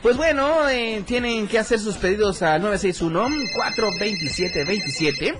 Pues 0.02 0.18
bueno, 0.18 0.68
eh, 0.68 1.02
tienen 1.06 1.48
que 1.48 1.58
hacer 1.58 1.78
sus 1.78 1.96
pedidos 1.96 2.42
al 2.42 2.60
961-427-27. 2.62 5.38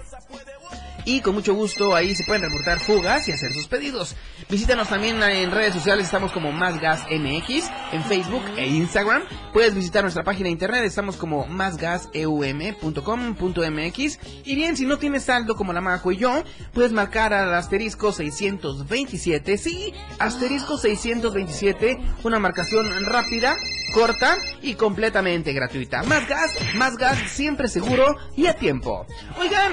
Y 1.05 1.21
con 1.21 1.35
mucho 1.35 1.53
gusto 1.55 1.95
ahí 1.95 2.15
se 2.15 2.25
pueden 2.25 2.41
reportar 2.43 2.81
fugas 2.81 3.29
y 3.29 3.33
hacer 3.33 3.53
sus 3.53 3.67
pedidos. 3.67 4.17
Visítanos 4.49 4.89
también 4.89 5.23
en 5.23 5.51
redes 5.51 5.75
sociales, 5.75 6.07
estamos 6.07 6.33
como 6.33 6.51
Más 6.53 6.81
Gas 6.81 7.03
MX, 7.11 7.71
en 7.93 8.03
Facebook 8.05 8.45
e 8.57 8.69
Instagram. 8.69 9.25
Puedes 9.53 9.75
visitar 9.75 10.03
nuestra 10.03 10.25
página 10.25 10.47
de 10.47 10.53
internet, 10.53 10.85
estamos 10.85 11.17
como 11.17 11.47
másgaseum.com.mx. 11.47 14.19
Y 14.45 14.55
bien, 14.55 14.77
si 14.77 14.87
no 14.87 14.99
tienes 14.99 15.25
saldo 15.25 15.57
como 15.57 15.73
la 15.73 15.81
Majo 15.81 16.13
y 16.13 16.19
yo, 16.19 16.45
puedes 16.73 16.93
marcar 16.93 17.35
al 17.35 17.53
asterisco 17.55 18.13
627, 18.13 19.59
sí, 19.59 19.93
asterisco 20.19 20.79
627, 20.79 21.99
una 22.25 22.39
marcación 22.39 23.07
rápida, 23.07 23.57
corta 23.95 24.37
y 24.63 24.75
completamente 24.75 25.53
gratuita. 25.53 26.03
Más 26.05 26.29
gas, 26.29 26.53
más 26.75 26.97
gas, 26.97 27.19
siempre 27.31 27.69
seguro 27.69 28.17
y 28.37 28.47
a 28.47 28.55
tiempo. 28.55 29.07
Oigan, 29.41 29.73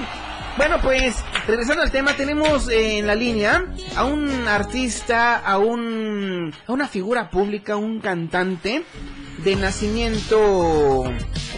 bueno, 0.60 0.82
pues 0.82 1.16
regresando 1.48 1.84
al 1.84 1.90
tema, 1.90 2.18
tenemos 2.18 2.68
en 2.68 3.08
la 3.08 3.16
línea 3.16 3.66
a 3.96 4.04
un 4.04 4.46
artista, 4.46 5.38
a 5.38 5.58
un 5.58 6.54
a 6.68 6.74
una 6.74 6.90
figura 6.90 7.30
pública, 7.30 7.78
un 7.78 8.02
cantante 8.02 8.84
de 9.42 9.56
nacimiento 9.56 11.06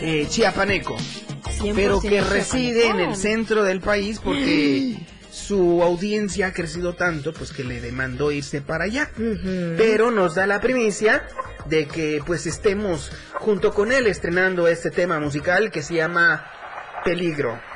eh, 0.01 0.27
chiapaneco, 0.29 0.95
pero 1.73 1.99
que 1.99 2.21
reside 2.21 2.89
en 2.89 2.99
el 2.99 3.15
centro 3.15 3.63
del 3.63 3.81
país 3.81 4.19
porque 4.19 4.99
su 5.31 5.81
audiencia 5.81 6.47
ha 6.47 6.53
crecido 6.53 6.93
tanto, 6.93 7.33
pues 7.33 7.53
que 7.53 7.63
le 7.63 7.81
demandó 7.81 8.31
irse 8.31 8.61
para 8.61 8.83
allá. 8.83 9.09
Pero 9.77 10.11
nos 10.11 10.35
da 10.35 10.45
la 10.45 10.61
primicia 10.61 11.23
de 11.65 11.87
que 11.87 12.21
pues 12.23 12.45
estemos 12.45 13.11
junto 13.33 13.73
con 13.73 13.91
él 13.91 14.05
estrenando 14.05 14.67
este 14.67 14.91
tema 14.91 15.19
musical 15.19 15.71
que 15.71 15.81
se 15.81 15.95
llama 15.95 16.45
Peligro. 17.03 17.70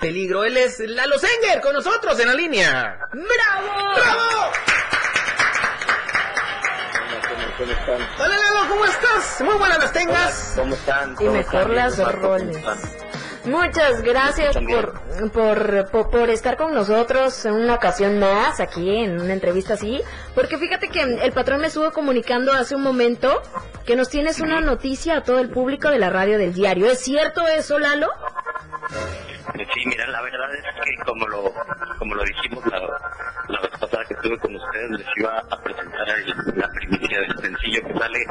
Peligro, 0.00 0.44
él 0.44 0.56
es 0.56 0.78
Lalo 0.80 1.18
Senger 1.18 1.60
con 1.60 1.74
nosotros 1.74 2.18
en 2.20 2.28
la 2.28 2.34
línea. 2.34 2.98
¡Bravo! 3.12 3.94
¡Bravo! 3.94 4.52
¿Cómo 7.58 7.72
están? 7.72 8.08
Hola 8.18 8.36
Lalo, 8.38 8.68
¿cómo 8.70 8.84
estás? 8.86 9.40
Muy 9.42 9.54
buenas 9.58 9.78
las 9.78 9.92
tengas. 9.92 10.52
¿Cómo 10.56 10.74
están? 10.74 11.12
Y 11.12 11.14
¿Cómo 11.16 11.32
mejor 11.32 11.60
están? 11.60 11.74
las 11.76 12.12
roles. 12.14 12.56
Muchas 13.44 14.02
gracias 14.02 14.56
por, 14.56 15.30
por, 15.32 15.90
por, 15.90 16.10
por 16.10 16.30
estar 16.30 16.56
con 16.56 16.74
nosotros 16.74 17.44
en 17.44 17.54
una 17.54 17.74
ocasión 17.74 18.18
más, 18.18 18.60
aquí 18.60 18.96
en 19.04 19.20
una 19.20 19.32
entrevista 19.32 19.74
así, 19.74 20.00
porque 20.34 20.58
fíjate 20.58 20.88
que 20.88 21.00
el 21.02 21.32
patrón 21.32 21.60
me 21.60 21.66
estuvo 21.68 21.90
comunicando 21.90 22.52
hace 22.52 22.74
un 22.74 22.82
momento 22.82 23.42
que 23.86 23.96
nos 23.96 24.08
tienes 24.10 24.40
una 24.40 24.60
noticia 24.60 25.16
a 25.18 25.22
todo 25.22 25.40
el 25.40 25.48
público 25.50 25.88
de 25.90 25.98
la 25.98 26.10
radio 26.10 26.38
del 26.38 26.52
diario. 26.54 26.90
¿Es 26.90 27.00
cierto 27.00 27.46
eso, 27.48 27.78
Lalo? 27.78 28.08
Sí, 29.74 29.86
mira, 29.86 30.06
la 30.08 30.20
verdad 30.22 30.54
es 30.54 30.62
que 30.84 31.04
como 31.04 31.26
lo, 31.28 31.52
como 31.98 32.14
lo 32.14 32.22
dijimos 32.24 32.64
la, 32.66 32.80
la 33.48 33.60
vez 33.60 33.70
pasada 33.78 34.04
que 34.06 34.14
estuve 34.14 34.38
con 34.38 34.54
ustedes, 34.56 34.90
les 34.90 35.06
iba 35.16 35.38
a 35.38 35.56
presentar 35.62 36.08
el- 36.08 36.34
la 36.56 36.68
primicia 36.68 37.20
del 37.20 37.36
sencillo 37.38 37.80
que 37.86 37.98
sale 37.98 38.24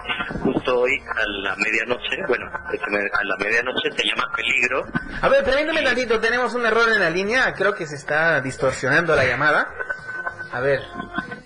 justo 0.44 0.80
hoy 0.82 1.02
a 1.16 1.28
la 1.44 1.56
medianoche. 1.56 2.18
Bueno, 2.28 2.46
a 2.52 3.24
la 3.24 3.38
medianoche 3.38 3.92
se 3.96 4.08
llama 4.08 4.32
Peligro. 4.36 4.86
A 5.22 5.30
ver, 5.30 5.44
permíteme 5.44 5.82
tantito, 5.84 6.20
tenemos 6.20 6.54
un 6.56 6.66
error 6.66 6.90
en 6.92 7.00
la 7.00 7.10
línea, 7.10 7.54
creo 7.54 7.74
que 7.76 7.86
se 7.86 7.96
está 7.96 8.42
distorsionando 8.42 9.16
la 9.16 9.26
llamada. 9.26 9.70
A 10.52 10.60
ver, 10.62 10.82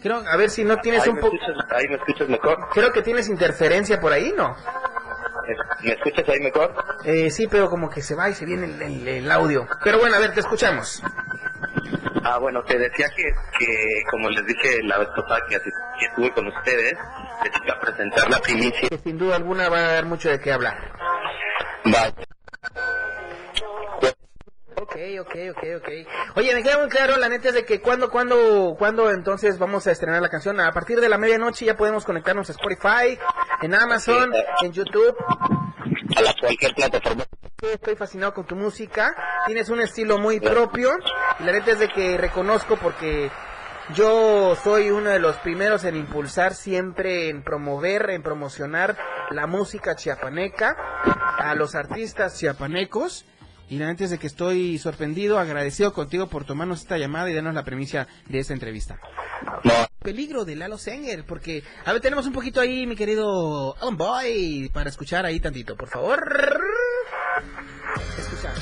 creo, 0.01 0.23
a 0.27 0.38
ver 0.38 0.49
si 0.49 0.63
no 0.63 0.77
tienes 0.77 1.03
Ahí 1.03 1.09
un 1.09 1.19
poco... 1.19 1.36
ahí 1.75 1.88
me 1.89 1.95
escuchas 1.95 2.29
mejor. 2.29 2.69
Creo 2.73 2.91
que 2.93 3.01
tienes 3.01 3.27
interferencia 3.27 3.99
por 3.99 4.13
ahí, 4.13 4.33
¿no? 4.36 4.55
¿Me 5.84 5.93
escuchas 5.93 6.27
ahí 6.29 6.39
mejor? 6.39 6.73
Eh, 7.06 7.29
sí, 7.29 7.47
pero 7.47 7.69
como 7.69 7.89
que 7.89 8.01
se 8.01 8.15
va 8.15 8.29
y 8.29 8.34
se 8.34 8.45
viene 8.45 8.65
el, 8.65 8.82
el- 8.82 9.08
el 9.08 9.32
audio. 9.32 9.67
Pero 9.84 9.99
bueno, 9.99 10.15
a 10.15 10.19
ver, 10.19 10.34
te 10.34 10.39
escuchamos. 10.39 11.01
Ah, 12.23 12.38
bueno, 12.39 12.63
te 12.63 12.77
decía 12.79 13.08
que, 13.15 13.23
que 13.60 14.03
como 14.10 14.29
les 14.29 14.45
dije 14.45 14.82
la 14.84 14.97
vez 14.99 15.10
pasada 15.10 15.39
que, 15.49 15.58
que 15.60 16.06
estuve 16.06 16.32
con 16.34 16.47
ustedes, 16.47 16.93
les 17.43 17.53
iba 17.65 17.75
a 17.75 17.79
presentar 17.82 18.29
la 18.29 18.39
primicia. 18.39 18.88
Que 18.89 18.97
sin 18.97 19.17
duda 19.17 19.36
alguna 19.36 19.67
va 19.69 19.77
a 19.79 19.91
dar 19.93 20.06
mucho 20.06 20.29
de 20.29 20.39
qué 20.39 20.53
hablar. 20.53 20.77
Va. 21.93 22.13
Ok, 24.75 24.95
ok, 25.21 25.36
ok, 25.51 25.63
ok. 25.77 25.89
Oye, 26.36 26.53
me 26.53 26.62
queda 26.63 26.77
muy 26.77 26.89
claro, 26.89 27.17
la 27.17 27.29
neta 27.29 27.49
es 27.49 27.53
de 27.56 27.65
que 27.65 27.79
cuando, 27.82 28.10
cuando, 28.10 28.75
cuando 28.77 29.10
entonces 29.12 29.58
vamos 29.58 29.88
a 29.88 29.91
estrenar 29.91 30.21
la 30.21 30.29
canción. 30.29 30.60
A 30.60 30.71
partir 30.71 30.99
de 30.99 31.10
la 31.10 31.17
medianoche 31.17 31.65
ya 31.65 31.75
podemos 31.77 32.06
conectarnos 32.06 32.49
a 32.49 32.53
Spotify, 32.53 33.17
en 33.63 33.73
Amazon, 33.73 34.30
en 34.62 34.71
YouTube. 34.73 35.15
A 36.17 36.21
la 36.21 36.36
cualquier 36.39 36.76
plataforma. 36.76 37.23
Estoy 37.62 37.95
fascinado 37.95 38.34
con 38.34 38.45
tu 38.45 38.56
música. 38.58 39.15
Tienes 39.45 39.69
un 39.69 39.80
estilo 39.80 40.17
muy 40.17 40.41
propio. 40.41 40.91
Y 41.39 41.43
la 41.43 41.54
neta 41.54 41.71
es 41.71 41.80
de 41.80 41.88
que 41.88 42.17
reconozco 42.17 42.76
porque 42.76 43.32
yo 43.95 44.56
soy 44.62 44.91
uno 44.91 45.10
de 45.10 45.19
los 45.19 45.38
primeros 45.38 45.86
en 45.86 45.95
impulsar 45.95 46.54
siempre, 46.56 47.30
en 47.30 47.41
promover, 47.41 48.10
en 48.10 48.21
promocionar 48.21 48.97
la 49.32 49.47
música 49.47 49.95
chiapaneca 49.95 50.76
a 51.38 51.56
los 51.56 51.73
artistas 51.76 52.38
chiapanecos. 52.38 53.26
Y 53.69 53.78
la 53.78 53.88
neta 53.88 54.04
es 54.04 54.10
de 54.10 54.17
que 54.17 54.28
estoy 54.28 54.78
sorprendido, 54.78 55.39
agradecido 55.39 55.93
contigo 55.93 56.28
por 56.28 56.43
tomarnos 56.43 56.82
esta 56.82 56.97
llamada 56.97 57.30
y 57.30 57.34
darnos 57.34 57.56
la 57.56 57.63
premisa 57.63 58.08
de 58.28 58.39
esta 58.39 58.54
entrevista. 58.54 58.99
No, 59.63 59.73
peligro 60.03 60.45
de 60.45 60.55
Lalo 60.55 60.77
Senger, 60.77 61.25
porque 61.25 61.63
a 61.85 61.93
ver, 61.93 62.01
tenemos 62.01 62.27
un 62.27 62.33
poquito 62.33 62.61
ahí, 62.61 62.85
mi 62.85 62.95
querido 62.95 63.75
Alan 63.81 63.97
Boy, 63.97 64.69
para 64.71 64.89
escuchar 64.89 65.25
ahí 65.25 65.39
tantito, 65.39 65.75
por 65.75 65.87
favor. 65.89 66.21
Escuchar. 68.19 68.53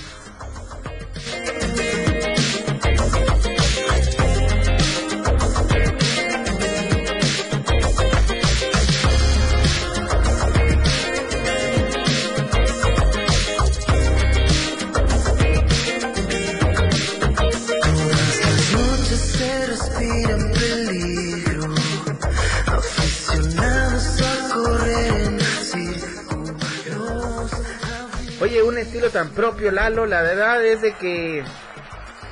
Estilo 28.92 29.10
tan 29.10 29.30
propio, 29.30 29.72
Lalo. 29.72 30.06
La 30.06 30.22
verdad 30.22 30.64
es 30.66 30.82
de 30.82 30.94
que... 30.96 31.40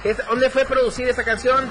es- 0.04 0.26
¿Dónde 0.28 0.50
fue 0.50 0.66
producida 0.66 1.10
esta 1.10 1.24
canción? 1.24 1.70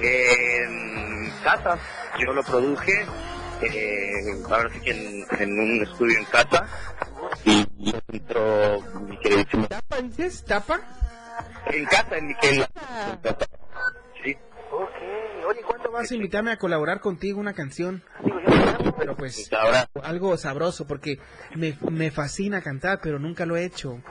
En 0.00 1.30
casa, 1.44 1.78
yo 2.18 2.32
lo 2.32 2.42
produje, 2.42 3.06
eh, 3.62 4.42
ahora 4.50 4.68
sí 4.72 4.80
que 4.80 4.90
en, 4.90 5.26
en 5.40 5.58
un 5.60 5.82
estudio 5.84 6.18
en 6.18 6.24
casa, 6.26 6.66
y 7.44 7.64
entró 8.12 8.80
mi 9.08 9.16
queridísimo. 9.20 9.68
¿Tapa, 9.68 10.00
dices? 10.02 10.44
¿Tapa? 10.44 10.80
En 11.66 11.84
casa, 11.86 12.18
en 12.18 12.26
Miquel. 12.26 12.60
En 12.60 13.16
casa. 13.22 13.46
Sí. 14.22 14.36
Ok. 14.72 14.90
Oye, 15.48 15.60
¿cuándo 15.62 15.92
vas 15.92 16.10
a 16.10 16.14
invitarme 16.14 16.50
a 16.50 16.58
colaborar 16.58 17.00
contigo 17.00 17.38
una 17.38 17.54
canción? 17.54 18.02
Pero 18.98 19.16
pues... 19.16 19.48
Algo 20.02 20.36
sabroso 20.36 20.86
porque 20.86 21.18
me, 21.54 21.78
me 21.88 22.10
fascina 22.10 22.62
cantar, 22.62 23.00
pero 23.02 23.18
nunca 23.18 23.46
lo 23.46 23.56
he 23.56 23.64
hecho. 23.64 24.02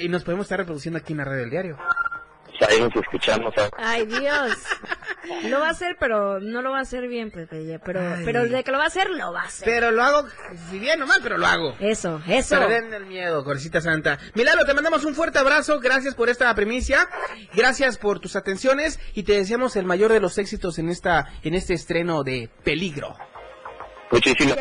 Y, 0.00 0.06
y 0.06 0.08
nos 0.08 0.24
podemos 0.24 0.44
estar 0.44 0.58
reproduciendo 0.58 0.98
aquí 0.98 1.12
en 1.12 1.18
la 1.18 1.24
radio 1.24 1.40
del 1.40 1.50
diario. 1.50 1.78
Ahí 2.68 2.80
nos 2.80 2.94
escuchamos. 2.96 3.54
¿sabes? 3.54 3.70
Ay, 3.78 4.06
Dios. 4.06 4.52
Lo 5.48 5.60
va 5.60 5.68
a 5.68 5.70
hacer, 5.70 5.96
pero 6.00 6.40
no 6.40 6.62
lo 6.62 6.72
va 6.72 6.78
a 6.78 6.82
hacer 6.82 7.06
bien, 7.06 7.30
Pepe. 7.30 7.64
ya, 7.64 7.78
Pero, 7.78 8.00
Ay. 8.00 8.24
pero 8.24 8.48
de 8.48 8.64
que 8.64 8.72
lo 8.72 8.78
va 8.78 8.84
a 8.84 8.88
hacer, 8.88 9.08
lo 9.08 9.32
va 9.32 9.42
a 9.42 9.44
hacer. 9.44 9.64
Pero 9.64 9.92
lo 9.92 10.02
hago, 10.02 10.26
si 10.68 10.80
bien 10.80 11.00
o 11.00 11.06
mal, 11.06 11.20
pero 11.22 11.38
lo 11.38 11.46
hago. 11.46 11.76
Eso, 11.78 12.20
eso. 12.26 12.58
Perden 12.58 12.92
el 12.92 13.06
miedo, 13.06 13.44
Corecita 13.44 13.80
Santa. 13.80 14.18
Milagro, 14.34 14.64
te 14.64 14.74
mandamos 14.74 15.04
un 15.04 15.14
fuerte 15.14 15.38
abrazo. 15.38 15.78
Gracias 15.78 16.16
por 16.16 16.28
esta 16.28 16.52
primicia. 16.56 17.08
Gracias 17.54 17.98
por 17.98 18.18
tus 18.18 18.34
atenciones. 18.34 18.98
Y 19.14 19.22
te 19.22 19.34
deseamos 19.34 19.76
el 19.76 19.84
mayor 19.86 20.12
de 20.12 20.18
los 20.20 20.38
éxitos 20.38 20.78
en 20.80 20.88
esta 20.88 21.28
en 21.44 21.54
este 21.54 21.74
estreno 21.74 22.24
de 22.24 22.50
Peligro. 22.64 23.16
Muchísimas 24.12 24.56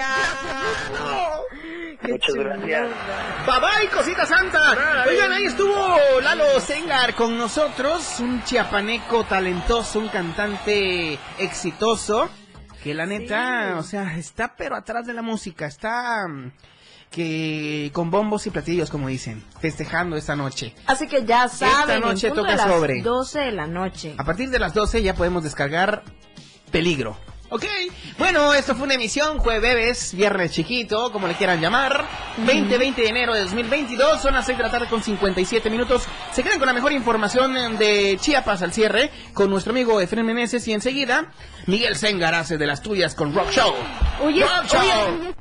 Qué 2.01 2.13
Muchas 2.13 2.33
gracias. 2.33 2.89
Bye 3.45 3.59
bye, 3.59 3.89
cosita 3.89 4.25
santa. 4.25 5.05
Oigan, 5.07 5.31
ahí 5.33 5.43
estuvo 5.43 6.19
Lalo 6.21 6.59
Sengar 6.59 7.13
con 7.13 7.37
nosotros, 7.37 8.19
un 8.19 8.43
chiapaneco 8.43 9.23
talentoso, 9.25 9.99
un 9.99 10.07
cantante 10.07 11.19
exitoso, 11.37 12.27
que 12.83 12.95
la 12.95 13.05
neta, 13.05 13.75
o 13.77 13.83
sea, 13.83 14.17
está 14.17 14.55
pero 14.55 14.75
atrás 14.75 15.05
de 15.05 15.13
la 15.13 15.21
música, 15.21 15.67
está 15.67 16.27
mm, 16.27 16.51
que 17.11 17.91
con 17.93 18.09
bombos 18.09 18.47
y 18.47 18.49
platillos, 18.49 18.89
como 18.89 19.07
dicen, 19.09 19.43
festejando 19.59 20.15
esta 20.15 20.35
noche. 20.35 20.73
Así 20.87 21.07
que 21.07 21.23
ya 21.23 21.47
saben, 21.49 21.97
en 21.97 22.01
noche 22.01 22.29
punto 22.29 22.41
toca 22.41 22.51
de 22.53 22.57
las 22.57 22.67
sobre. 22.67 23.01
12 23.03 23.39
de 23.39 23.51
la 23.51 23.67
noche. 23.67 24.15
A 24.17 24.23
partir 24.23 24.49
de 24.49 24.57
las 24.57 24.73
12 24.73 25.03
ya 25.03 25.13
podemos 25.13 25.43
descargar 25.43 26.03
Peligro. 26.71 27.15
Ok, 27.53 27.65
bueno, 28.17 28.53
esto 28.53 28.75
fue 28.75 28.85
una 28.85 28.93
emisión 28.93 29.37
jueves, 29.39 30.13
viernes 30.15 30.51
chiquito, 30.51 31.11
como 31.11 31.27
le 31.27 31.33
quieran 31.35 31.59
llamar. 31.59 32.05
20-20 32.45 32.95
de 32.95 33.07
enero 33.09 33.33
de 33.33 33.41
2022, 33.41 34.21
son 34.21 34.35
las 34.35 34.45
6 34.45 34.57
de 34.57 34.63
la 34.63 34.71
tarde 34.71 34.87
con 34.87 35.03
57 35.03 35.69
minutos. 35.69 36.03
Se 36.31 36.43
quedan 36.43 36.59
con 36.59 36.67
la 36.67 36.73
mejor 36.73 36.93
información 36.93 37.57
eh, 37.57 37.69
de 37.77 38.17
Chiapas 38.21 38.61
al 38.61 38.71
cierre 38.71 39.11
con 39.33 39.49
nuestro 39.49 39.71
amigo 39.71 39.99
Efraín 39.99 40.27
Meneses 40.27 40.65
y 40.69 40.71
enseguida 40.71 41.25
Miguel 41.67 41.97
Sengar 41.97 42.35
hace 42.35 42.57
de 42.57 42.65
las 42.65 42.81
tuyas 42.81 43.15
con 43.15 43.35
Rock 43.35 43.51
Show. 43.51 43.73
Oye, 44.23 44.45
Rock 44.45 44.67
Show. 44.67 44.79
oye, 44.79 45.35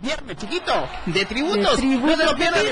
Viernes 0.00 0.36
chiquito, 0.36 0.88
de 1.06 1.12
de 1.18 1.24
tributos. 1.26 1.76
tributo, 1.78 2.06
No 2.06 2.16
te 2.16 2.24
lo 2.26 2.36
pierdas. 2.36 2.62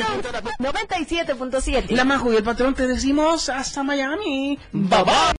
97.7. 0.60 1.90
La 1.90 2.04
Majo 2.04 2.32
y 2.32 2.36
el 2.36 2.44
patrón 2.44 2.74
te 2.74 2.86
decimos 2.86 3.48
hasta 3.48 3.82
Miami. 3.82 4.56
Bye 4.72 5.02
bye. 5.02 5.34